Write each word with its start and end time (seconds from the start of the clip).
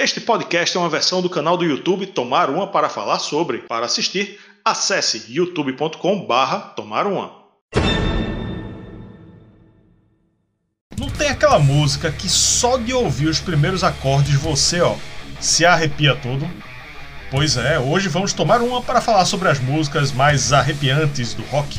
Este 0.00 0.20
podcast 0.20 0.76
é 0.76 0.80
uma 0.80 0.88
versão 0.88 1.20
do 1.20 1.28
canal 1.28 1.56
do 1.56 1.64
YouTube 1.64 2.06
Tomar 2.06 2.50
Uma 2.50 2.68
para 2.68 2.88
falar 2.88 3.18
sobre. 3.18 3.58
Para 3.58 3.86
assistir, 3.86 4.38
acesse 4.64 5.24
youtube.com/barra 5.28 6.60
Tomar 6.76 7.04
Uma. 7.04 7.32
Não 10.96 11.10
tem 11.10 11.30
aquela 11.30 11.58
música 11.58 12.12
que 12.12 12.28
só 12.28 12.76
de 12.76 12.94
ouvir 12.94 13.26
os 13.26 13.40
primeiros 13.40 13.82
acordes 13.82 14.36
você, 14.36 14.80
ó, 14.80 14.94
se 15.40 15.66
arrepia 15.66 16.14
todo? 16.14 16.48
Pois 17.28 17.56
é, 17.56 17.80
hoje 17.80 18.08
vamos 18.08 18.32
tomar 18.32 18.62
uma 18.62 18.80
para 18.80 19.00
falar 19.00 19.24
sobre 19.24 19.48
as 19.48 19.58
músicas 19.58 20.12
mais 20.12 20.52
arrepiantes 20.52 21.34
do 21.34 21.42
rock. 21.46 21.76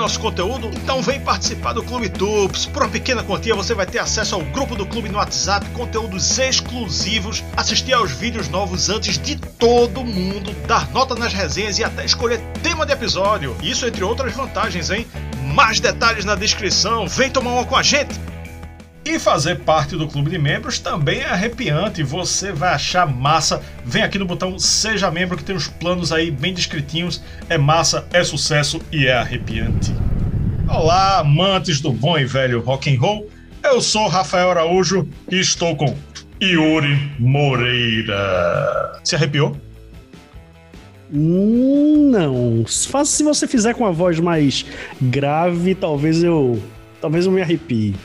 Nosso 0.00 0.18
conteúdo? 0.18 0.68
Então 0.68 1.02
vem 1.02 1.20
participar 1.20 1.74
do 1.74 1.82
Clube 1.82 2.08
Tubes. 2.08 2.64
Por 2.64 2.82
uma 2.82 2.88
pequena 2.88 3.22
quantia 3.22 3.54
você 3.54 3.74
vai 3.74 3.84
ter 3.84 3.98
acesso 3.98 4.34
ao 4.34 4.40
grupo 4.40 4.74
do 4.74 4.86
clube 4.86 5.10
no 5.10 5.18
WhatsApp, 5.18 5.68
conteúdos 5.70 6.38
exclusivos, 6.38 7.44
assistir 7.56 7.92
aos 7.92 8.10
vídeos 8.10 8.48
novos 8.48 8.88
antes 8.88 9.18
de 9.18 9.36
todo 9.36 10.02
mundo, 10.02 10.54
dar 10.66 10.90
nota 10.90 11.14
nas 11.14 11.34
resenhas 11.34 11.78
e 11.78 11.84
até 11.84 12.04
escolher 12.04 12.40
tema 12.62 12.86
de 12.86 12.92
episódio. 12.92 13.54
Isso 13.62 13.86
entre 13.86 14.02
outras 14.02 14.32
vantagens, 14.32 14.90
hein? 14.90 15.06
Mais 15.54 15.80
detalhes 15.80 16.24
na 16.24 16.34
descrição. 16.34 17.06
Vem 17.06 17.30
tomar 17.30 17.52
uma 17.52 17.66
com 17.66 17.76
a 17.76 17.82
gente! 17.82 18.29
E 19.10 19.18
fazer 19.18 19.58
parte 19.58 19.96
do 19.96 20.06
clube 20.06 20.30
de 20.30 20.38
membros 20.38 20.78
também 20.78 21.18
é 21.18 21.24
arrepiante, 21.24 22.00
você 22.00 22.52
vai 22.52 22.74
achar 22.74 23.04
massa. 23.08 23.60
Vem 23.84 24.04
aqui 24.04 24.20
no 24.20 24.24
botão 24.24 24.56
Seja 24.56 25.10
Membro 25.10 25.36
que 25.36 25.42
tem 25.42 25.56
os 25.56 25.66
planos 25.66 26.12
aí 26.12 26.30
bem 26.30 26.54
descritinhos. 26.54 27.20
É 27.48 27.58
massa, 27.58 28.06
é 28.12 28.22
sucesso 28.22 28.80
e 28.92 29.08
é 29.08 29.14
arrepiante. 29.14 29.92
Olá, 30.68 31.18
amantes 31.18 31.80
do 31.80 31.90
bom 31.90 32.16
e 32.16 32.24
velho 32.24 32.60
rock 32.60 32.94
and 32.94 33.00
roll. 33.00 33.28
Eu 33.64 33.80
sou 33.80 34.06
Rafael 34.06 34.48
Araújo 34.48 35.08
e 35.28 35.40
estou 35.40 35.74
com 35.74 35.92
Yuri 36.40 37.12
Moreira. 37.18 39.00
Se 39.02 39.16
arrepiou? 39.16 39.56
Não. 41.10 42.64
Se 42.64 43.24
você 43.24 43.48
fizer 43.48 43.74
com 43.74 43.84
a 43.84 43.90
voz 43.90 44.20
mais 44.20 44.64
grave, 45.02 45.74
talvez 45.74 46.22
eu, 46.22 46.62
talvez 47.00 47.26
eu 47.26 47.32
me 47.32 47.42
arrepie. 47.42 47.96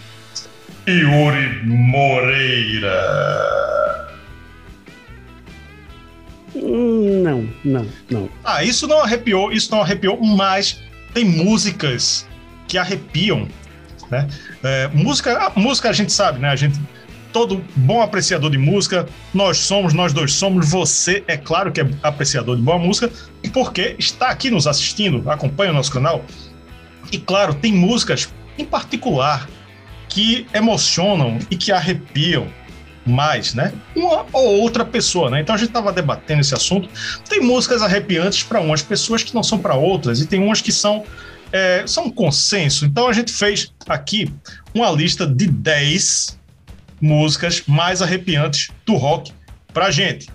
Yuri 0.88 1.66
Moreira. 1.66 2.92
Não, 6.54 7.50
não, 7.64 7.88
não. 8.10 8.30
Ah, 8.44 8.64
isso 8.64 8.88
não 8.88 9.02
arrepiou, 9.02 9.52
isso 9.52 9.72
não 9.72 9.82
arrepiou, 9.82 10.20
mas 10.24 10.82
tem 11.14 11.26
músicas 11.26 12.28
que 12.68 12.78
arrepiam, 12.78 13.48
né? 14.10 14.28
É, 14.64 14.88
música, 14.90 15.38
a 15.38 15.60
música 15.60 15.90
a 15.90 15.94
gente 15.94 16.12
sabe, 16.14 16.40
né? 16.40 16.50
A 16.50 16.56
gente, 16.56 16.80
todo 17.34 17.64
bom 17.76 18.02
apreciador 18.02 18.52
de 18.52 18.58
música, 18.58 19.08
nós 19.34 19.58
somos, 19.58 19.94
nós 19.94 20.14
dois 20.14 20.34
somos, 20.34 20.70
você 20.70 21.24
é 21.28 21.36
claro 21.36 21.72
que 21.72 21.82
é 21.82 21.90
apreciador 22.04 22.56
de 22.56 22.62
boa 22.62 22.78
música, 22.78 23.12
porque 23.52 23.96
está 23.98 24.30
aqui 24.30 24.50
nos 24.50 24.68
assistindo, 24.68 25.30
acompanha 25.30 25.72
o 25.72 25.74
nosso 25.74 25.92
canal. 25.92 26.24
E 27.12 27.18
claro, 27.18 27.54
tem 27.54 27.74
músicas 27.74 28.32
em 28.58 28.66
particular 28.66 29.48
que 30.16 30.48
emocionam 30.54 31.38
e 31.52 31.58
que 31.58 31.74
arrepiam 31.74 32.48
mais, 33.06 33.54
né? 33.54 33.74
Uma 33.94 34.26
ou 34.32 34.62
outra 34.62 34.86
pessoa, 34.86 35.30
né? 35.30 35.42
Então 35.42 35.54
a 35.54 35.58
gente 35.58 35.68
estava 35.68 35.92
debatendo 35.92 36.40
esse 36.40 36.56
assunto. 36.56 36.88
Tem 37.28 37.42
músicas 37.42 37.82
arrepiantes 37.82 38.42
para 38.42 38.62
umas 38.62 38.82
pessoas 38.82 39.24
que 39.24 39.36
não 39.36 39.44
são 39.44 39.60
para 39.60 39.76
outras, 39.76 40.22
e 40.22 40.26
tem 40.26 40.42
umas 40.42 40.62
que 40.62 40.72
são, 40.72 41.04
é, 41.52 41.84
são 41.86 42.06
um 42.06 42.10
consenso. 42.10 42.86
Então 42.86 43.10
a 43.10 43.14
gente 43.14 43.30
fez 43.30 43.74
aqui 43.90 44.34
uma 44.74 44.90
lista 44.90 45.28
de 45.28 45.48
10 45.48 46.40
músicas 47.02 47.64
mais 47.68 48.02
arrepiantes 48.02 48.72
do 48.86 48.96
rock 48.96 49.34
para 49.74 49.92
gente. 49.92 50.30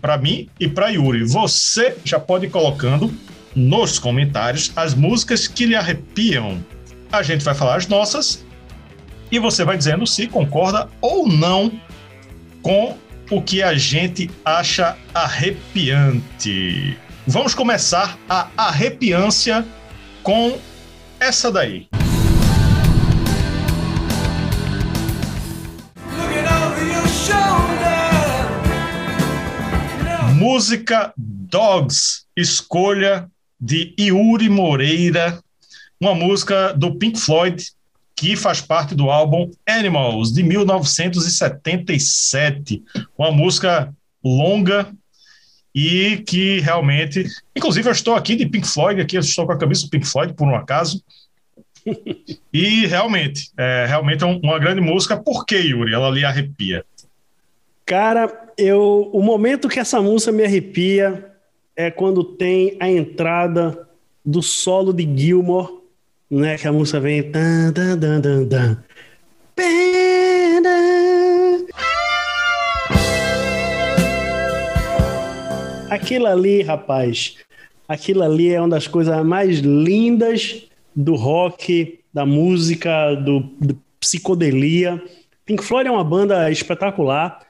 Para 0.00 0.16
mim 0.16 0.48
e 0.58 0.66
para 0.66 0.88
Yuri. 0.88 1.22
Você 1.24 1.98
já 2.02 2.18
pode 2.18 2.46
ir 2.46 2.50
colocando 2.50 3.14
nos 3.54 3.98
comentários 3.98 4.72
as 4.74 4.94
músicas 4.94 5.46
que 5.46 5.66
lhe 5.66 5.74
arrepiam. 5.74 6.64
A 7.12 7.22
gente 7.22 7.44
vai 7.44 7.54
falar 7.54 7.76
as 7.76 7.86
nossas 7.86 8.45
e 9.30 9.38
você 9.38 9.64
vai 9.64 9.76
dizendo 9.76 10.06
se 10.06 10.26
concorda 10.26 10.88
ou 11.00 11.28
não 11.28 11.72
com 12.62 12.96
o 13.30 13.42
que 13.42 13.62
a 13.62 13.74
gente 13.74 14.30
acha 14.44 14.96
arrepiante. 15.12 16.96
Vamos 17.26 17.54
começar 17.54 18.16
a 18.28 18.48
arrepiância 18.56 19.66
com 20.22 20.58
essa 21.18 21.50
daí. 21.50 21.88
Música 30.34 31.12
Dogs, 31.16 32.26
escolha 32.36 33.28
de 33.60 33.94
Yuri 33.98 34.48
Moreira, 34.48 35.40
uma 36.00 36.14
música 36.14 36.72
do 36.74 36.94
Pink 36.96 37.18
Floyd 37.18 37.64
que 38.16 38.34
faz 38.34 38.60
parte 38.62 38.94
do 38.94 39.10
álbum 39.10 39.50
Animals, 39.66 40.32
de 40.32 40.42
1977. 40.42 42.82
Uma 43.16 43.30
música 43.30 43.94
longa 44.24 44.90
e 45.74 46.24
que 46.26 46.60
realmente. 46.60 47.26
Inclusive, 47.54 47.86
eu 47.86 47.92
estou 47.92 48.14
aqui 48.14 48.34
de 48.34 48.46
Pink 48.46 48.66
Floyd, 48.66 49.02
aqui 49.02 49.16
eu 49.16 49.20
estou 49.20 49.44
com 49.44 49.52
a 49.52 49.58
camisa 49.58 49.84
do 49.84 49.90
Pink 49.90 50.06
Floyd, 50.06 50.32
por 50.32 50.48
um 50.48 50.56
acaso. 50.56 51.04
e 52.52 52.86
realmente, 52.86 53.50
é, 53.56 53.86
realmente 53.86 54.24
é 54.24 54.26
uma 54.26 54.58
grande 54.58 54.80
música. 54.80 55.16
Por 55.18 55.44
que, 55.44 55.56
Yuri? 55.56 55.92
Ela 55.92 56.10
lhe 56.10 56.24
arrepia. 56.24 56.84
Cara, 57.84 58.50
eu, 58.56 59.10
o 59.12 59.22
momento 59.22 59.68
que 59.68 59.78
essa 59.78 60.00
música 60.00 60.32
me 60.32 60.44
arrepia 60.44 61.30
é 61.76 61.90
quando 61.90 62.24
tem 62.24 62.78
a 62.80 62.88
entrada 62.88 63.86
do 64.24 64.42
solo 64.42 64.92
de 64.92 65.04
Gilmore 65.16 65.85
né? 66.30 66.56
Que 66.56 66.68
a 66.68 66.72
música 66.72 67.00
vem. 67.00 67.30
Dan, 67.30 67.72
dan, 67.72 67.98
dan, 67.98 68.20
dan, 68.20 68.48
dan. 68.48 68.84
Aquilo 75.88 76.26
ali, 76.26 76.62
rapaz, 76.62 77.36
aquilo 77.88 78.22
ali 78.22 78.52
é 78.52 78.60
uma 78.60 78.68
das 78.68 78.86
coisas 78.86 79.24
mais 79.24 79.60
lindas 79.60 80.66
do 80.94 81.14
rock, 81.14 82.00
da 82.12 82.26
música, 82.26 83.14
do, 83.14 83.40
do 83.60 83.80
psicodelia. 84.00 85.02
Pink 85.44 85.64
Floyd 85.64 85.88
é 85.88 85.92
uma 85.92 86.04
banda 86.04 86.50
espetacular. 86.50 87.40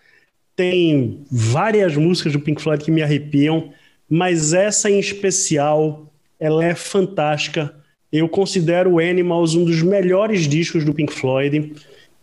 Tem 0.54 1.24
várias 1.30 1.96
músicas 1.96 2.32
do 2.32 2.40
Pink 2.40 2.62
Floyd 2.62 2.84
que 2.84 2.90
me 2.90 3.02
arrepiam, 3.02 3.72
mas 4.08 4.52
essa 4.52 4.90
em 4.90 4.98
especial, 4.98 6.12
ela 6.38 6.64
é 6.64 6.74
fantástica 6.74 7.74
eu 8.12 8.28
considero 8.28 8.92
o 8.92 8.98
Animals 8.98 9.54
um 9.54 9.64
dos 9.64 9.82
melhores 9.82 10.46
discos 10.46 10.84
do 10.84 10.94
Pink 10.94 11.12
Floyd. 11.12 11.74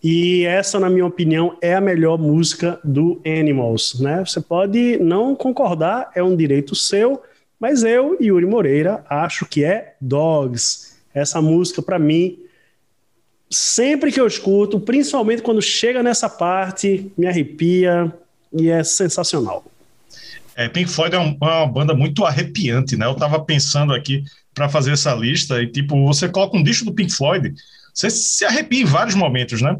E 0.03 0.43
essa, 0.45 0.79
na 0.79 0.89
minha 0.89 1.05
opinião, 1.05 1.57
é 1.61 1.75
a 1.75 1.81
melhor 1.81 2.17
música 2.17 2.79
do 2.83 3.21
Animals, 3.25 3.99
né? 3.99 4.23
Você 4.25 4.41
pode 4.41 4.97
não 4.97 5.35
concordar, 5.35 6.11
é 6.13 6.21
um 6.21 6.35
direito 6.35 6.75
seu, 6.75 7.21
mas 7.59 7.83
eu, 7.83 8.17
Yuri 8.21 8.45
Moreira, 8.45 9.05
acho 9.09 9.45
que 9.45 9.63
é 9.63 9.95
Dogs. 10.01 10.97
Essa 11.13 11.41
música, 11.41 11.81
para 11.81 11.97
mim, 11.97 12.37
sempre 13.49 14.11
que 14.11 14.19
eu 14.19 14.27
escuto, 14.27 14.79
principalmente 14.79 15.41
quando 15.41 15.61
chega 15.61 16.03
nessa 16.03 16.27
parte, 16.27 17.11
me 17.17 17.27
arrepia 17.27 18.13
e 18.51 18.69
é 18.69 18.83
sensacional. 18.83 19.63
É, 20.55 20.67
Pink 20.67 20.89
Floyd 20.89 21.15
é, 21.15 21.19
é 21.19 21.35
uma 21.41 21.65
banda 21.65 21.93
muito 21.93 22.25
arrepiante, 22.25 22.95
né? 22.97 23.05
Eu 23.05 23.15
tava 23.15 23.39
pensando 23.39 23.93
aqui, 23.93 24.23
para 24.53 24.69
fazer 24.69 24.91
essa 24.91 25.13
lista 25.13 25.61
e 25.61 25.67
tipo 25.67 26.05
você 26.05 26.29
coloca 26.29 26.57
um 26.57 26.63
disco 26.63 26.85
do 26.85 26.93
Pink 26.93 27.11
Floyd, 27.11 27.53
você 27.93 28.09
se 28.09 28.45
arrepia 28.45 28.81
em 28.81 28.85
vários 28.85 29.15
momentos, 29.15 29.61
né? 29.61 29.75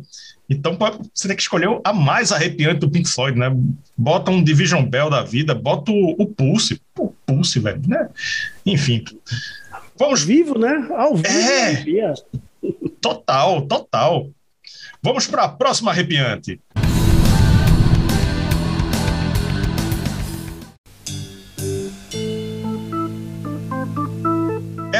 Então 0.50 0.78
você 1.14 1.28
tem 1.28 1.36
que 1.36 1.42
escolher 1.42 1.70
a 1.84 1.94
mais 1.94 2.32
arrepiante 2.32 2.82
do 2.82 2.90
Pink 2.90 3.10
Floyd, 3.10 3.38
né? 3.38 3.52
Bota 3.98 4.30
um 4.30 4.44
Division 4.44 4.86
Bell 4.86 5.10
da 5.10 5.24
vida, 5.24 5.56
bota 5.56 5.92
o, 5.92 6.16
o 6.20 6.26
Pulse, 6.26 6.80
o 6.98 7.10
Pulse, 7.26 7.60
velho, 7.60 7.82
né? 7.88 8.10
Enfim. 8.66 9.04
Vamos 9.98 10.24
vivo, 10.24 10.58
né? 10.58 10.88
Ao 10.92 11.16
vivo. 11.16 11.28
É. 11.30 12.14
Total, 13.02 13.62
total. 13.64 14.30
Vamos 15.02 15.28
para 15.28 15.44
a 15.44 15.50
próxima 15.50 15.92
arrepiante. 15.92 16.60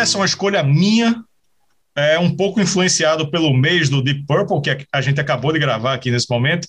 Essa 0.04 0.18
é 0.18 0.20
uma 0.20 0.26
escolha 0.26 0.62
minha, 0.62 1.24
é 1.96 2.20
um 2.20 2.36
pouco 2.36 2.60
influenciado 2.60 3.32
pelo 3.32 3.54
mês 3.54 3.90
do 3.90 4.04
Deep 4.04 4.26
Purple, 4.28 4.62
que 4.62 4.86
a 4.92 5.02
gente 5.02 5.20
acabou 5.20 5.54
de 5.54 5.60
gravar 5.60 5.94
aqui 5.94 6.12
nesse 6.12 6.30
momento. 6.30 6.68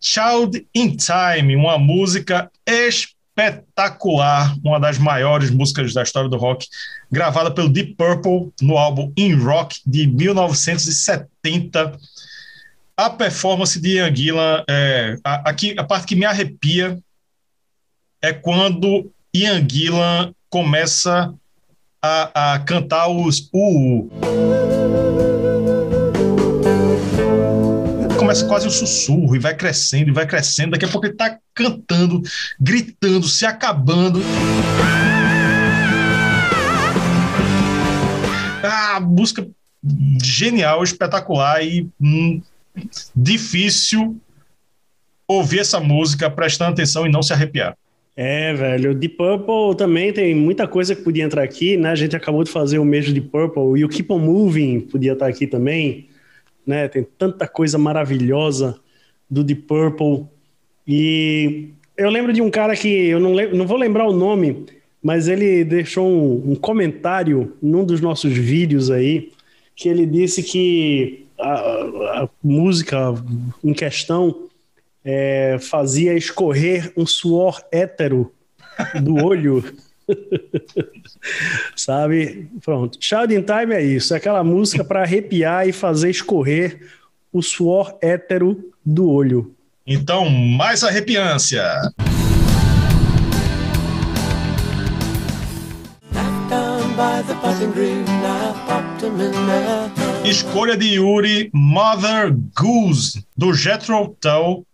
Child 0.00 0.64
in 0.74 0.96
Time, 0.96 1.56
uma 1.56 1.78
música 1.78 2.48
espetacular, 2.64 4.54
uma 4.62 4.78
das 4.78 4.98
maiores 4.98 5.50
músicas 5.50 5.92
da 5.92 6.02
história 6.02 6.30
do 6.30 6.36
rock. 6.36 6.66
gravada 7.10 7.50
pelo 7.50 7.68
Deep 7.68 7.94
Purple 7.94 8.52
no 8.62 8.78
álbum 8.78 9.12
In 9.16 9.34
Rock 9.34 9.80
de 9.84 10.06
1970. 10.06 11.98
A 12.96 13.10
performance 13.10 13.80
de 13.80 13.96
Ian 13.96 14.14
Gillan, 14.14 14.62
é, 14.68 15.16
a, 15.24 15.50
aqui, 15.50 15.74
a 15.76 15.82
parte 15.82 16.06
que 16.06 16.14
me 16.14 16.24
arrepia 16.24 16.96
é 18.22 18.32
quando 18.32 19.10
Ian 19.34 19.66
Gillan 19.68 20.32
começa 20.48 21.34
a, 22.04 22.54
a 22.54 22.58
cantar 22.58 23.08
os 23.08 23.48
uh, 23.54 24.10
começa 28.18 28.46
quase 28.46 28.66
um 28.66 28.70
sussurro 28.70 29.34
e 29.34 29.38
vai 29.38 29.54
crescendo 29.54 30.10
e 30.10 30.12
vai 30.12 30.26
crescendo. 30.26 30.72
Daqui 30.72 30.84
a 30.84 30.88
pouco 30.88 31.06
ele 31.06 31.14
está 31.14 31.38
cantando, 31.54 32.20
gritando, 32.60 33.26
se 33.26 33.46
acabando. 33.46 34.20
Ah, 38.62 39.00
música 39.00 39.46
genial, 40.22 40.84
espetacular 40.84 41.64
e 41.64 41.88
hum, 41.98 42.42
difícil 43.16 44.20
ouvir 45.26 45.60
essa 45.60 45.80
música 45.80 46.30
prestando 46.30 46.72
atenção 46.72 47.06
e 47.06 47.10
não 47.10 47.22
se 47.22 47.32
arrepiar. 47.32 47.74
É, 48.16 48.54
velho. 48.54 48.94
Deep 48.94 49.16
Purple 49.16 49.76
também 49.76 50.12
tem 50.12 50.34
muita 50.34 50.68
coisa 50.68 50.94
que 50.94 51.02
podia 51.02 51.24
entrar 51.24 51.42
aqui, 51.42 51.76
né? 51.76 51.90
A 51.90 51.94
gente 51.96 52.14
acabou 52.14 52.44
de 52.44 52.50
fazer 52.50 52.78
o 52.78 52.84
mês 52.84 53.06
de 53.06 53.20
Purple 53.20 53.80
e 53.80 53.84
o 53.84 53.88
Keep 53.88 54.12
On 54.12 54.18
Moving 54.18 54.80
podia 54.80 55.14
estar 55.14 55.26
aqui 55.26 55.46
também, 55.46 56.08
né? 56.64 56.86
Tem 56.86 57.04
tanta 57.18 57.48
coisa 57.48 57.76
maravilhosa 57.76 58.78
do 59.28 59.42
Deep 59.42 59.62
Purple. 59.62 60.26
E 60.86 61.70
eu 61.96 62.08
lembro 62.08 62.32
de 62.32 62.40
um 62.40 62.50
cara 62.50 62.76
que 62.76 62.88
eu 62.88 63.18
não, 63.18 63.32
lembro, 63.32 63.56
não 63.56 63.66
vou 63.66 63.76
lembrar 63.76 64.06
o 64.06 64.12
nome, 64.12 64.64
mas 65.02 65.26
ele 65.26 65.64
deixou 65.64 66.08
um, 66.08 66.52
um 66.52 66.54
comentário 66.54 67.54
num 67.60 67.84
dos 67.84 68.00
nossos 68.00 68.32
vídeos 68.32 68.92
aí, 68.92 69.32
que 69.74 69.88
ele 69.88 70.06
disse 70.06 70.40
que 70.40 71.26
a, 71.36 72.22
a 72.22 72.28
música 72.42 73.12
em 73.62 73.72
questão 73.72 74.48
é, 75.04 75.58
fazia 75.60 76.14
escorrer 76.14 76.92
um 76.96 77.06
suor 77.06 77.62
hétero 77.70 78.32
do 79.00 79.22
olho. 79.22 79.62
Sabe? 81.76 82.48
Pronto. 82.64 82.98
Child 83.00 83.34
in 83.34 83.42
Time 83.42 83.74
é 83.74 83.82
isso. 83.82 84.14
É 84.14 84.16
aquela 84.16 84.42
música 84.42 84.84
para 84.84 85.02
arrepiar 85.02 85.68
e 85.68 85.72
fazer 85.72 86.10
escorrer 86.10 86.80
o 87.32 87.42
suor 87.42 87.98
hétero 88.00 88.72
do 88.84 89.10
olho. 89.10 89.54
Então, 89.86 90.30
mais 90.30 90.82
arrepiância. 90.82 91.62
Escolha 100.24 100.76
de 100.76 100.86
Yuri, 100.94 101.50
Mother 101.52 102.34
Goose, 102.56 103.26
do 103.36 103.52
Jethro 103.52 104.16
Tull, 104.20 104.64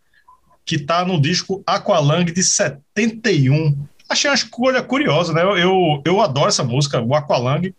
que 0.70 0.76
está 0.76 1.04
no 1.04 1.20
disco 1.20 1.64
Aqualung 1.66 2.26
de 2.26 2.44
71. 2.44 3.76
Achei 4.08 4.30
uma 4.30 4.36
escolha 4.36 4.80
curiosa, 4.80 5.32
né? 5.32 5.42
Eu, 5.42 5.58
eu, 5.58 6.02
eu 6.04 6.20
adoro 6.20 6.46
essa 6.46 6.62
música, 6.62 7.02
o 7.02 7.12
Aqualung. 7.12 7.72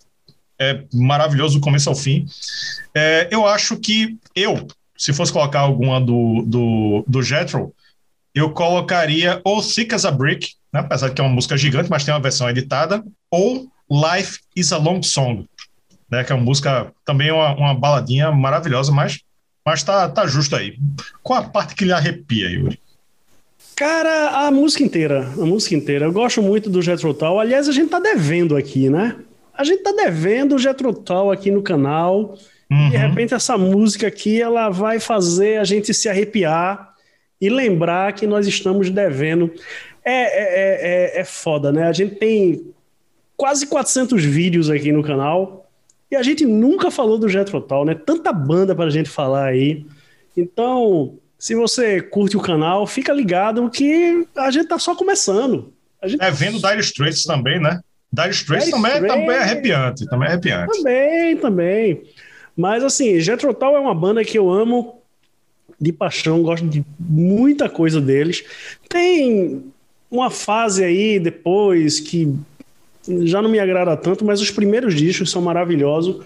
É 0.59 0.83
maravilhoso 0.93 1.57
do 1.57 1.63
começo 1.63 1.87
ao 1.87 1.95
fim. 1.95 2.25
É, 2.93 3.29
eu 3.31 3.47
acho 3.47 3.77
que 3.77 4.17
eu, 4.35 4.67
se 4.97 5.13
fosse 5.13 5.31
colocar 5.31 5.61
alguma 5.61 6.01
do, 6.01 6.43
do, 6.45 7.05
do 7.07 7.23
Jethro, 7.23 7.73
eu 8.35 8.49
colocaria 8.51 9.39
ou 9.45 9.61
Thick 9.61 9.95
as 9.95 10.03
a 10.03 10.11
Brick, 10.11 10.49
né? 10.73 10.81
apesar 10.81 11.07
de 11.07 11.15
que 11.15 11.21
é 11.21 11.23
uma 11.23 11.33
música 11.33 11.55
gigante, 11.55 11.89
mas 11.89 12.03
tem 12.03 12.13
uma 12.13 12.19
versão 12.19 12.49
editada, 12.49 13.01
ou 13.31 13.71
Life 13.89 14.41
is 14.53 14.73
a 14.73 14.77
Long 14.77 15.01
Song, 15.01 15.47
né? 16.09 16.25
que 16.25 16.33
é 16.33 16.35
uma 16.35 16.43
música, 16.43 16.91
também 17.05 17.31
uma, 17.31 17.55
uma 17.55 17.73
baladinha 17.73 18.33
maravilhosa, 18.33 18.91
mas 18.91 19.21
mas 19.65 19.83
tá, 19.83 20.09
tá 20.09 20.25
justo 20.25 20.55
aí. 20.55 20.77
Qual 21.21 21.39
a 21.39 21.47
parte 21.47 21.75
que 21.75 21.85
lhe 21.85 21.93
arrepia, 21.93 22.49
Yuri? 22.49 22.80
Cara, 23.81 24.45
a 24.45 24.51
música 24.51 24.83
inteira, 24.83 25.27
a 25.39 25.43
música 25.43 25.73
inteira. 25.73 26.05
Eu 26.05 26.11
gosto 26.11 26.39
muito 26.39 26.69
do 26.69 26.83
Jethro 26.83 27.15
Tull. 27.15 27.39
Aliás, 27.39 27.67
a 27.67 27.71
gente 27.71 27.89
tá 27.89 27.99
devendo 27.99 28.55
aqui, 28.55 28.91
né? 28.91 29.15
A 29.51 29.63
gente 29.63 29.81
tá 29.81 29.91
devendo 29.91 30.53
o 30.53 30.59
Jethro 30.59 30.93
Tull 30.93 31.31
aqui 31.31 31.49
no 31.49 31.63
canal. 31.63 32.37
Uhum. 32.69 32.89
De 32.91 32.97
repente 32.97 33.33
essa 33.33 33.57
música 33.57 34.05
aqui, 34.05 34.39
ela 34.39 34.69
vai 34.69 34.99
fazer 34.99 35.57
a 35.57 35.63
gente 35.63 35.95
se 35.95 36.07
arrepiar 36.07 36.93
e 37.41 37.49
lembrar 37.49 38.13
que 38.13 38.27
nós 38.27 38.45
estamos 38.45 38.91
devendo. 38.91 39.51
É, 40.05 40.11
é, 40.11 41.15
é, 41.15 41.17
é, 41.17 41.21
é 41.21 41.25
foda, 41.25 41.71
né? 41.71 41.87
A 41.87 41.91
gente 41.91 42.13
tem 42.17 42.71
quase 43.35 43.65
400 43.65 44.23
vídeos 44.23 44.69
aqui 44.69 44.91
no 44.91 45.01
canal 45.01 45.67
e 46.11 46.15
a 46.15 46.21
gente 46.21 46.45
nunca 46.45 46.91
falou 46.91 47.17
do 47.17 47.27
Jethro 47.27 47.59
Tull, 47.59 47.85
né? 47.85 47.95
Tanta 47.95 48.31
banda 48.31 48.75
pra 48.75 48.91
gente 48.91 49.09
falar 49.09 49.45
aí. 49.45 49.87
Então, 50.37 51.17
se 51.41 51.55
você 51.55 51.99
curte 51.99 52.37
o 52.37 52.39
canal, 52.39 52.85
fica 52.85 53.11
ligado 53.11 53.67
que 53.67 54.27
a 54.35 54.51
gente 54.51 54.67
tá 54.67 54.77
só 54.77 54.93
começando. 54.93 55.73
Gente... 56.03 56.23
É 56.23 56.29
vendo 56.29 56.59
Dire 56.61 56.79
Straits 56.81 57.23
também, 57.23 57.59
né? 57.59 57.81
Dire 58.13 58.29
Straits 58.29 58.65
Dire 58.65 58.75
também, 58.75 58.91
Straits... 58.91 59.15
também 59.15 59.35
é 59.35 59.39
arrepiante, 59.39 60.05
também 60.05 60.27
é 60.27 60.31
arrepiante. 60.33 60.77
Também, 60.77 61.37
também. 61.37 62.01
Mas 62.55 62.83
assim, 62.83 63.19
Jethro 63.19 63.55
Tull 63.55 63.75
é 63.75 63.79
uma 63.79 63.95
banda 63.95 64.23
que 64.23 64.37
eu 64.37 64.51
amo 64.51 65.01
de 65.79 65.91
paixão, 65.91 66.43
gosto 66.43 66.67
de 66.67 66.85
muita 66.99 67.67
coisa 67.67 67.99
deles. 67.99 68.43
Tem 68.87 69.63
uma 70.11 70.29
fase 70.29 70.83
aí 70.83 71.19
depois 71.19 71.99
que 71.99 72.37
já 73.23 73.41
não 73.41 73.49
me 73.49 73.59
agrada 73.59 73.97
tanto, 73.97 74.23
mas 74.23 74.41
os 74.41 74.51
primeiros 74.51 74.93
discos 74.93 75.31
são 75.31 75.41
maravilhosos. 75.41 76.23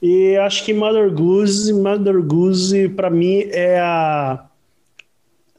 E 0.00 0.38
acho 0.38 0.64
que 0.64 0.72
Mother 0.72 1.12
Goose, 1.12 1.70
Mother 1.70 2.22
Goose 2.22 2.88
para 2.88 3.10
mim 3.10 3.46
é 3.52 3.78
a 3.78 4.46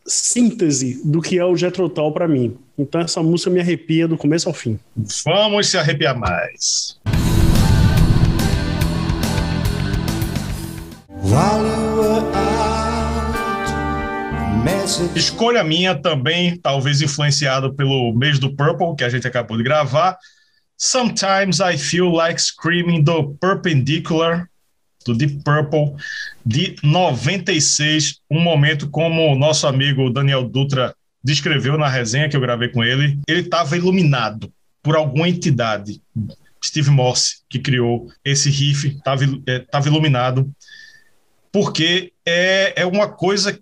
síntese 0.05 1.01
do 1.03 1.21
que 1.21 1.39
é 1.39 1.45
o 1.45 1.55
Jethro 1.55 1.89
Tull 1.89 2.11
para 2.11 2.27
mim. 2.27 2.57
Então 2.77 3.01
essa 3.01 3.23
música 3.23 3.49
me 3.49 3.59
arrepia 3.59 4.07
do 4.07 4.17
começo 4.17 4.47
ao 4.47 4.53
fim. 4.53 4.79
Vamos 5.25 5.67
se 5.67 5.77
arrepiar 5.77 6.17
mais. 6.17 6.99
Escolha 15.15 15.63
minha 15.63 15.95
também, 15.95 16.57
talvez 16.57 17.01
influenciado 17.01 17.73
pelo 17.73 18.13
mês 18.13 18.37
do 18.37 18.55
Purple 18.55 18.95
que 18.95 19.03
a 19.03 19.09
gente 19.09 19.27
acabou 19.27 19.57
de 19.57 19.63
gravar. 19.63 20.17
Sometimes 20.77 21.59
I 21.59 21.77
Feel 21.77 22.09
Like 22.09 22.41
Screaming 22.41 23.01
do 23.01 23.35
Perpendicular, 23.35 24.47
do 25.05 25.13
Deep 25.13 25.43
Purple, 25.43 25.93
de 26.45 26.75
96. 26.83 28.19
Um 28.29 28.41
momento 28.41 28.89
como 28.89 29.31
o 29.31 29.37
nosso 29.37 29.67
amigo 29.67 30.09
Daniel 30.09 30.43
Dutra 30.43 30.95
descreveu 31.23 31.77
na 31.77 31.87
resenha 31.87 32.27
que 32.27 32.35
eu 32.35 32.41
gravei 32.41 32.69
com 32.69 32.83
ele. 32.83 33.19
Ele 33.27 33.41
estava 33.41 33.77
iluminado 33.77 34.51
por 34.81 34.95
alguma 34.95 35.29
entidade. 35.29 36.01
Steve 36.63 36.89
Morse, 36.89 37.37
que 37.47 37.59
criou 37.59 38.11
esse 38.23 38.49
riff, 38.49 38.87
estava 38.87 39.23
é, 39.23 39.87
iluminado, 39.87 40.51
porque 41.51 42.11
é, 42.25 42.81
é 42.81 42.85
uma 42.85 43.07
coisa 43.07 43.59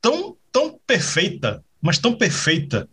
tão, 0.00 0.36
tão 0.52 0.78
perfeita, 0.86 1.62
mas 1.82 1.98
tão 1.98 2.14
perfeita, 2.14 2.88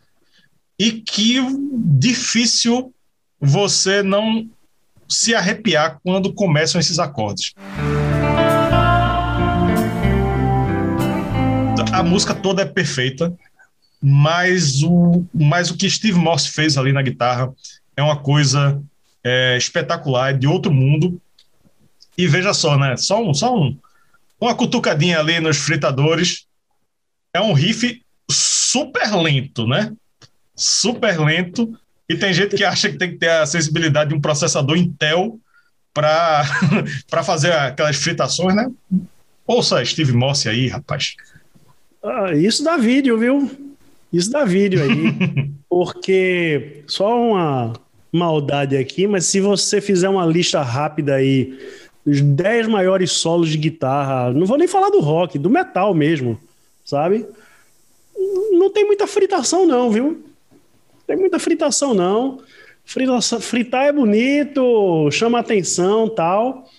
e 0.80 0.92
que 0.94 1.38
difícil 1.74 2.94
você 3.40 4.02
não 4.02 4.50
se 5.08 5.34
arrepiar 5.34 6.00
quando 6.04 6.34
começam 6.34 6.80
esses 6.80 7.00
acordes. 7.00 7.54
A 11.92 12.04
música 12.04 12.34
toda 12.34 12.62
é 12.62 12.66
perfeita, 12.66 13.34
mas 14.02 14.84
o, 14.84 15.26
mas 15.34 15.72
o 15.72 15.78
que 15.78 15.90
Steve 15.90 16.18
Morse 16.18 16.50
fez 16.50 16.78
ali 16.78 16.92
na 16.92 17.02
guitarra 17.02 17.52
é 17.96 18.04
uma 18.04 18.18
coisa 18.18 18.82
é, 19.24 19.58
espetacular, 19.58 20.30
é 20.30 20.38
de 20.38 20.48
outro 20.48 20.72
mundo. 20.72 21.20
E 22.18 22.28
veja 22.28 22.54
só, 22.54 22.78
né? 22.78 22.96
Só, 22.98 23.24
um, 23.24 23.34
só 23.34 23.56
um, 23.56 23.78
uma 24.40 24.56
cutucadinha 24.56 25.20
ali 25.20 25.40
nos 25.40 25.58
fritadores. 25.58 26.46
É 27.34 27.42
um 27.42 27.54
riff 27.54 28.02
super 28.30 29.16
lento, 29.16 29.68
né? 29.68 29.94
Super 30.56 31.20
lento, 31.20 31.78
e 32.10 32.16
tem 32.16 32.34
gente 32.34 32.56
que 32.56 32.64
acha 32.64 32.90
que 32.90 32.98
tem 32.98 33.12
que 33.12 33.18
ter 33.18 33.30
a 33.30 33.46
sensibilidade 33.46 34.10
de 34.10 34.16
um 34.16 34.22
processador 34.22 34.78
Intel 34.78 35.40
para 35.94 36.44
fazer 37.24 37.52
aquelas 37.54 37.98
fritações, 37.98 38.56
né? 38.56 38.72
Ouça 39.46 39.84
Steve 39.84 40.14
Moss 40.14 40.46
aí, 40.48 40.68
rapaz. 40.68 41.16
Ah, 42.04 42.34
isso 42.34 42.64
dá 42.64 42.78
vídeo, 42.78 43.18
viu? 43.18 43.50
Isso 44.12 44.32
dá 44.32 44.46
vídeo 44.46 44.82
aí. 44.82 45.52
porque 45.78 46.84
só 46.88 47.22
uma 47.22 47.74
maldade 48.12 48.76
aqui, 48.76 49.06
mas 49.06 49.26
se 49.26 49.40
você 49.40 49.80
fizer 49.80 50.10
uma 50.10 50.26
lista 50.26 50.62
rápida 50.62 51.16
aí 51.16 51.56
dos 52.06 52.20
10 52.20 52.68
maiores 52.68 53.12
solos 53.12 53.50
de 53.50 53.58
guitarra, 53.58 54.32
não 54.34 54.48
vou 54.48 54.58
nem 54.58 54.68
falar 54.68 54.90
do 54.90 55.00
rock, 55.00 55.38
do 55.38 55.52
metal 55.52 55.94
mesmo, 55.94 56.40
sabe? 56.84 57.28
Não 58.52 58.72
tem 58.72 58.86
muita 58.86 59.06
fritação 59.06 59.68
não, 59.68 59.92
viu? 59.92 60.27
Tem 61.08 61.16
muita 61.16 61.40
fritação, 61.40 61.94
não. 61.94 62.40
fritar 63.42 63.86
é 63.86 63.92
bonito, 63.94 65.10
chama 65.12 65.40
atenção 65.40 66.10
tal, 66.10 66.70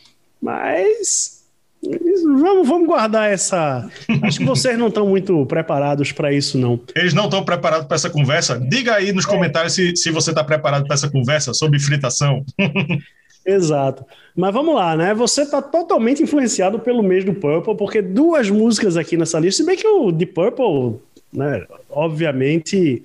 mas 0.41 1.39
vamos, 1.83 2.69
vamos 2.69 2.87
guardar 2.87 3.33
essa. 3.33 3.89
Acho 4.23 4.39
que 4.39 4.45
vocês 4.45 4.79
não 4.79 4.89
estão 4.89 5.09
muito 5.09 5.47
preparados 5.47 6.13
para 6.13 6.33
isso, 6.33 6.59
não. 6.59 6.79
Eles 6.95 7.15
não 7.15 7.25
estão 7.25 7.45
preparados 7.45 7.87
para 7.87 7.95
essa 7.95 8.11
conversa? 8.11 8.61
Diga 8.61 8.95
aí 8.95 9.13
nos 9.13 9.27
comentários 9.27 9.73
se, 9.73 9.97
se 9.97 10.11
você 10.11 10.31
está 10.31 10.45
preparado 10.45 10.85
para 10.85 10.95
essa 10.95 11.11
conversa 11.11 11.55
sobre 11.55 11.81
fritação. 11.81 12.45
Exato. 13.47 14.05
Mas 14.37 14.53
vamos 14.53 14.75
lá, 14.75 14.95
né? 14.95 15.15
Você 15.15 15.43
está 15.43 15.63
totalmente 15.63 16.23
influenciado 16.23 16.79
pelo 16.79 17.03
mês 17.03 17.25
do 17.25 17.33
Purple, 17.33 17.77
porque 17.77 18.03
duas 18.03 18.51
músicas 18.51 18.95
aqui 18.95 19.17
nessa 19.17 19.41
lista, 19.41 19.63
se 19.63 19.67
bem 19.67 19.77
que 19.77 19.87
o 19.87 20.13
The 20.13 20.27
Purple, 20.27 21.01
né, 21.33 21.65
obviamente, 21.89 23.03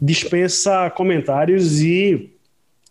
dispensa 0.00 0.90
comentários 0.90 1.80
e 1.80 2.30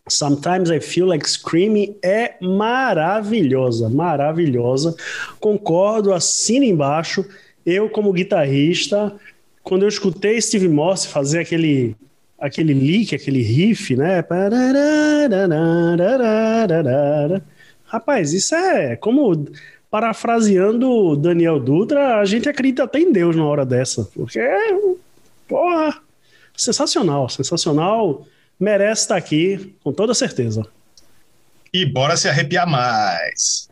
Sometimes 0.08 0.70
I 0.70 0.82
Feel 0.82 1.08
Like 1.08 1.30
Screaming 1.30 1.96
é 2.04 2.36
maravilhosa, 2.42 3.88
maravilhosa. 3.90 4.96
Concordo, 5.40 6.14
assina 6.14 6.66
embaixo. 6.66 7.26
Eu, 7.66 7.90
como 7.90 8.12
guitarrista, 8.12 9.16
quando 9.64 9.84
eu 9.84 9.88
escutei 9.88 10.42
Steve 10.42 10.68
Morse 10.68 11.08
fazer 11.08 11.40
aquele 11.40 11.96
aquele 12.38 12.74
lick, 12.74 13.16
aquele 13.16 13.42
riff, 13.42 13.96
né? 13.96 14.22
Rapaz, 17.86 18.34
isso 18.34 18.54
é 18.54 18.98
como 18.98 19.48
parafraseando 19.90 21.16
Daniel 21.16 21.58
Dutra, 21.58 22.18
a 22.20 22.26
gente 22.26 22.50
acredita 22.50 22.84
até 22.84 23.00
em 23.00 23.14
Deus 23.14 23.34
na 23.36 23.46
hora 23.46 23.66
dessa, 23.66 24.10
porque 24.14 24.42
porra, 25.48 26.03
sensacional, 26.56 27.30
sensacional 27.30 28.26
merece 28.60 29.04
estar 29.04 29.18
aqui, 29.18 29.76
com 29.84 29.92
toda 29.92 30.14
certeza. 30.14 30.66
E 31.74 31.86
bora 31.86 32.16
se 32.16 32.30
arrepiar 32.30 32.68
mais. 32.68 33.68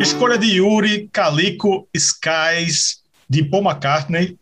Escolha 0.00 0.38
de 0.38 0.46
Yuri, 0.56 1.08
Calico, 1.12 1.86
Skies, 1.94 3.00
de 3.28 3.44
Paul 3.44 3.64
McCartney, 3.64 4.38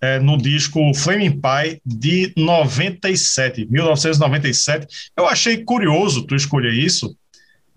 é, 0.00 0.18
no 0.18 0.36
disco 0.36 0.80
Flaming 0.94 1.40
Pie, 1.40 1.80
de 1.84 2.32
97, 2.36 3.66
1997. 3.70 4.86
Eu 5.16 5.26
achei 5.26 5.62
curioso 5.64 6.26
tu 6.26 6.34
escolher 6.34 6.72
isso, 6.72 7.16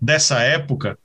dessa 0.00 0.40
época, 0.40 0.98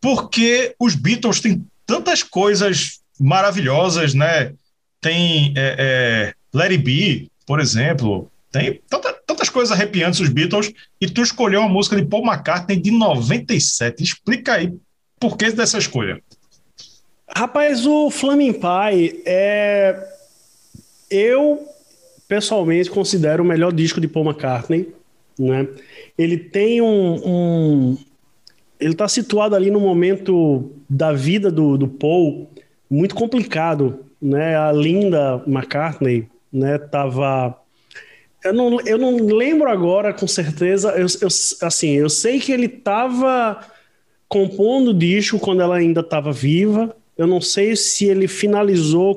porque 0.00 0.74
os 0.78 0.94
Beatles 0.94 1.40
têm 1.40 1.64
tantas 1.86 2.22
coisas 2.22 3.00
maravilhosas, 3.18 4.14
né? 4.14 4.52
Tem 5.00 5.52
é, 5.56 5.76
é, 5.78 6.34
Let 6.56 6.72
It 6.72 6.82
Be, 6.82 7.30
por 7.46 7.60
exemplo, 7.60 8.30
tem 8.50 8.80
tanta, 8.88 9.12
tantas 9.26 9.48
coisas 9.48 9.72
arrepiantes 9.72 10.20
os 10.20 10.28
Beatles, 10.28 10.72
e 11.00 11.08
tu 11.08 11.22
escolheu 11.22 11.60
uma 11.60 11.68
música 11.68 11.96
de 11.96 12.04
Paul 12.06 12.24
McCartney 12.24 12.80
de 12.80 12.90
97. 12.90 14.02
Explica 14.02 14.54
aí 14.54 14.74
por 15.20 15.36
que 15.36 15.50
dessa 15.50 15.78
escolha. 15.78 16.20
Rapaz, 17.34 17.86
o 17.86 18.10
Flaming 18.10 18.54
Pie 18.54 19.22
é. 19.26 20.14
Eu, 21.10 21.66
pessoalmente, 22.26 22.90
considero 22.90 23.42
o 23.42 23.46
melhor 23.46 23.72
disco 23.72 24.00
de 24.00 24.08
Paul 24.08 24.26
McCartney. 24.26 24.92
Né? 25.38 25.68
Ele 26.16 26.36
tem 26.36 26.82
um, 26.82 27.14
um, 27.24 27.98
ele 28.80 28.92
está 28.92 29.08
situado 29.08 29.54
ali 29.54 29.70
no 29.70 29.80
momento 29.80 30.72
da 30.88 31.12
vida 31.12 31.50
do, 31.50 31.76
do 31.76 31.88
Paul 31.88 32.48
muito 32.90 33.14
complicado, 33.14 34.04
né? 34.20 34.56
A 34.56 34.72
Linda 34.72 35.42
McCartney, 35.46 36.28
né? 36.52 36.78
Tava 36.78 37.58
eu 38.44 38.52
não, 38.52 38.80
eu 38.82 38.98
não 38.98 39.16
lembro 39.16 39.68
agora 39.68 40.12
com 40.12 40.26
certeza. 40.26 40.90
Eu, 40.90 41.06
eu, 41.20 41.28
assim, 41.62 41.90
eu 41.90 42.08
sei 42.08 42.38
que 42.38 42.52
ele 42.52 42.66
estava 42.66 43.60
compondo 44.28 44.94
disco 44.94 45.38
quando 45.38 45.62
ela 45.62 45.76
ainda 45.76 46.00
estava 46.00 46.32
viva. 46.32 46.94
Eu 47.16 47.26
não 47.26 47.40
sei 47.40 47.74
se 47.74 48.04
ele 48.04 48.28
finalizou 48.28 49.12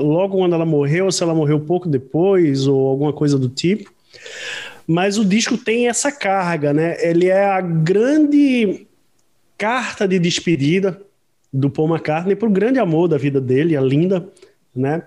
logo 0.00 0.38
quando 0.38 0.54
ela 0.54 0.64
morreu, 0.64 1.06
ou 1.06 1.12
se 1.12 1.22
ela 1.22 1.34
morreu 1.34 1.60
pouco 1.60 1.88
depois, 1.88 2.66
ou 2.66 2.88
alguma 2.88 3.12
coisa 3.12 3.38
do 3.38 3.50
tipo. 3.50 3.92
Mas 4.86 5.18
o 5.18 5.24
disco 5.24 5.58
tem 5.58 5.88
essa 5.88 6.10
carga, 6.10 6.72
né? 6.72 6.96
Ele 7.06 7.28
é 7.28 7.44
a 7.44 7.60
grande 7.60 8.86
carta 9.56 10.06
de 10.06 10.18
despedida 10.18 11.00
do 11.52 11.70
Paul 11.70 11.88
McCartney 11.88 12.34
para 12.34 12.48
o 12.48 12.52
grande 12.52 12.78
amor 12.78 13.08
da 13.08 13.16
vida 13.16 13.40
dele, 13.40 13.76
a 13.76 13.80
Linda, 13.80 14.28
né? 14.74 15.04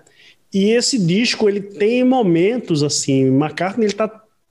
E 0.52 0.70
esse 0.70 0.98
disco 0.98 1.48
ele 1.48 1.60
tem 1.60 2.02
momentos 2.02 2.82
assim, 2.82 3.26
McCartney 3.26 3.84
ele 3.84 3.92
está 3.92 4.08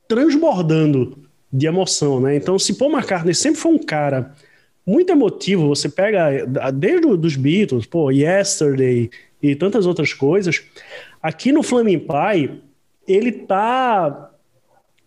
transbordando 0.08 1.18
de 1.52 1.66
emoção, 1.66 2.20
né? 2.20 2.36
Então, 2.36 2.60
se 2.60 2.76
Paul 2.76 2.92
McCartney 2.92 3.34
sempre 3.34 3.60
foi 3.60 3.72
um 3.72 3.80
cara 3.80 4.36
muito 4.86 5.12
emotivo, 5.12 5.68
você 5.68 5.90
pega 5.90 6.46
desde 6.74 7.08
os 7.08 7.36
Beatles, 7.36 7.86
pô, 7.86 8.12
Yesterday 8.12 9.10
e 9.42 9.56
tantas 9.56 9.86
outras 9.86 10.14
coisas, 10.14 10.64
aqui 11.22 11.52
no 11.52 11.64
Flaming 11.64 12.00
Pie 12.00 12.62
ele 13.08 13.32
tá 13.32 14.32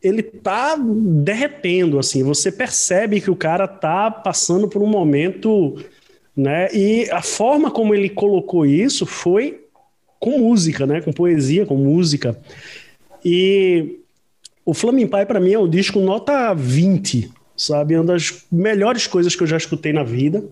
ele 0.02 0.22
tá 0.22 0.76
derretendo, 0.78 1.98
assim, 1.98 2.22
você 2.22 2.50
percebe 2.50 3.20
que 3.20 3.30
o 3.30 3.36
cara 3.36 3.68
tá 3.68 4.10
passando 4.10 4.66
por 4.66 4.82
um 4.82 4.86
momento, 4.86 5.76
né? 6.36 6.68
E 6.72 7.08
a 7.10 7.20
forma 7.20 7.70
como 7.70 7.94
ele 7.94 8.08
colocou 8.08 8.64
isso 8.64 9.04
foi 9.04 9.64
com 10.18 10.38
música, 10.38 10.86
né? 10.86 11.00
Com 11.00 11.12
poesia, 11.12 11.66
com 11.66 11.76
música. 11.76 12.38
E 13.24 14.00
o 14.64 14.72
Flaming 14.72 15.06
Pie 15.06 15.26
para 15.26 15.40
mim 15.40 15.52
é 15.52 15.58
um 15.58 15.68
disco 15.68 16.00
nota 16.00 16.54
20, 16.54 17.30
sabe? 17.56 17.94
É 17.94 17.98
uma 17.98 18.12
das 18.12 18.44
melhores 18.50 19.06
coisas 19.06 19.36
que 19.36 19.42
eu 19.42 19.46
já 19.46 19.58
escutei 19.58 19.92
na 19.92 20.02
vida. 20.02 20.44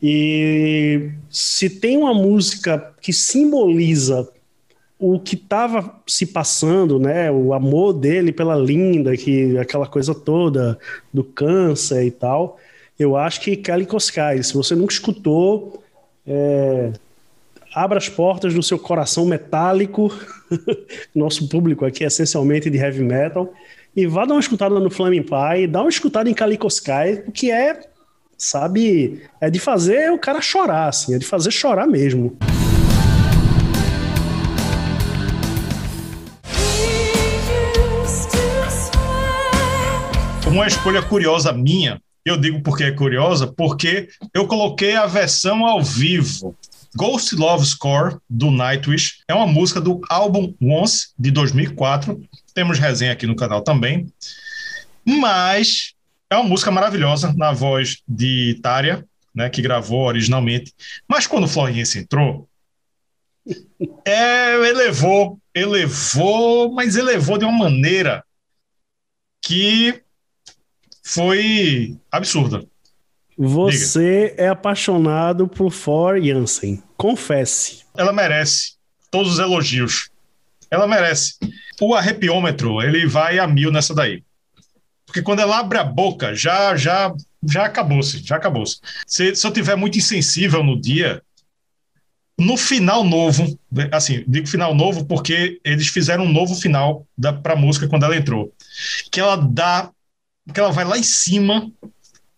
E 0.00 1.10
se 1.28 1.68
tem 1.68 1.96
uma 1.96 2.14
música 2.14 2.94
que 3.00 3.12
simboliza 3.12 4.28
o 4.98 5.20
que 5.20 5.36
estava 5.36 5.94
se 6.06 6.26
passando, 6.26 6.98
né, 6.98 7.30
o 7.30 7.54
amor 7.54 7.92
dele 7.92 8.32
pela 8.32 8.56
Linda, 8.56 9.16
que 9.16 9.56
aquela 9.56 9.86
coisa 9.86 10.14
toda 10.14 10.78
do 11.12 11.22
câncer 11.22 12.04
e 12.04 12.10
tal, 12.10 12.58
eu 12.98 13.16
acho 13.16 13.40
que 13.40 13.56
Kelly 13.56 13.86
Sky, 13.98 14.42
se 14.42 14.54
você 14.54 14.74
nunca 14.74 14.92
escutou, 14.92 15.80
é, 16.26 16.90
abra 17.72 17.98
as 17.98 18.08
portas 18.08 18.52
do 18.52 18.62
seu 18.62 18.78
coração 18.78 19.24
metálico, 19.24 20.12
nosso 21.14 21.48
público 21.48 21.84
aqui 21.84 22.02
é 22.02 22.08
essencialmente 22.08 22.68
de 22.68 22.76
heavy 22.76 23.04
metal, 23.04 23.52
e 23.94 24.04
vá 24.04 24.24
dar 24.24 24.34
uma 24.34 24.40
escutada 24.40 24.80
no 24.80 24.90
Flaming 24.90 25.22
Pie, 25.22 25.68
dá 25.68 25.80
uma 25.80 25.88
escutada 25.88 26.28
em 26.28 26.34
Calico 26.34 26.66
Sky, 26.66 27.22
que 27.32 27.52
é, 27.52 27.80
sabe, 28.36 29.22
é 29.40 29.48
de 29.48 29.60
fazer 29.60 30.10
o 30.10 30.18
cara 30.18 30.40
chorar, 30.40 30.88
assim, 30.88 31.14
é 31.14 31.18
de 31.18 31.26
fazer 31.26 31.52
chorar 31.52 31.86
mesmo. 31.86 32.36
Uma 40.58 40.66
escolha 40.66 41.00
curiosa 41.00 41.52
minha. 41.52 42.02
Eu 42.24 42.36
digo 42.36 42.60
porque 42.64 42.82
é 42.82 42.90
curiosa, 42.90 43.46
porque 43.46 44.08
eu 44.34 44.44
coloquei 44.48 44.96
a 44.96 45.06
versão 45.06 45.64
ao 45.64 45.80
vivo. 45.84 46.56
Ghost 46.96 47.36
Love 47.36 47.64
Score, 47.64 48.16
do 48.28 48.50
Nightwish, 48.50 49.22
é 49.28 49.34
uma 49.34 49.46
música 49.46 49.80
do 49.80 50.00
álbum 50.10 50.52
Once, 50.60 51.10
de 51.16 51.30
2004. 51.30 52.20
Temos 52.52 52.76
resenha 52.76 53.12
aqui 53.12 53.24
no 53.24 53.36
canal 53.36 53.62
também. 53.62 54.12
Mas 55.06 55.94
é 56.28 56.34
uma 56.34 56.48
música 56.48 56.72
maravilhosa, 56.72 57.32
na 57.34 57.52
voz 57.52 58.02
de 58.08 58.58
Tária, 58.60 59.06
né, 59.32 59.48
que 59.48 59.62
gravou 59.62 60.08
originalmente. 60.08 60.74
Mas 61.06 61.24
quando 61.24 61.44
o 61.44 61.48
Florence 61.48 61.96
entrou, 61.96 62.48
é, 64.04 64.54
elevou, 64.54 65.38
elevou, 65.54 66.72
mas 66.72 66.96
elevou 66.96 67.38
de 67.38 67.44
uma 67.44 67.56
maneira 67.56 68.24
que 69.40 70.02
foi 71.08 71.96
absurda. 72.12 72.62
Você 73.36 74.30
Diga. 74.30 74.42
é 74.42 74.48
apaixonado 74.48 75.48
por 75.48 75.70
For 75.70 76.22
Jansen. 76.22 76.82
Confesse. 76.98 77.84
Ela 77.96 78.12
merece 78.12 78.72
todos 79.10 79.34
os 79.34 79.38
elogios. 79.38 80.10
Ela 80.70 80.86
merece. 80.86 81.34
O 81.80 81.94
arrepiômetro, 81.94 82.82
ele 82.82 83.06
vai 83.06 83.38
a 83.38 83.46
mil 83.46 83.72
nessa 83.72 83.94
daí. 83.94 84.22
Porque 85.06 85.22
quando 85.22 85.40
ela 85.40 85.60
abre 85.60 85.78
a 85.78 85.84
boca, 85.84 86.34
já 86.34 86.76
já 86.76 87.14
já 87.42 87.64
acabou-se, 87.64 88.18
já 88.18 88.36
acabou-se. 88.36 88.78
Se, 89.06 89.34
se 89.34 89.46
eu 89.46 89.52
tiver 89.52 89.76
muito 89.76 89.96
insensível 89.96 90.62
no 90.62 90.78
dia, 90.78 91.22
no 92.36 92.56
final 92.56 93.02
novo, 93.02 93.58
assim, 93.92 94.24
digo 94.28 94.46
final 94.46 94.74
novo 94.74 95.06
porque 95.06 95.58
eles 95.64 95.88
fizeram 95.88 96.24
um 96.24 96.32
novo 96.32 96.54
final 96.54 97.06
para 97.42 97.54
a 97.54 97.56
música 97.56 97.88
quando 97.88 98.04
ela 98.04 98.16
entrou, 98.16 98.52
que 99.10 99.20
ela 99.20 99.36
dá 99.36 99.90
porque 100.48 100.60
ela 100.60 100.72
vai 100.72 100.84
lá 100.86 100.96
em 100.96 101.02
cima 101.02 101.70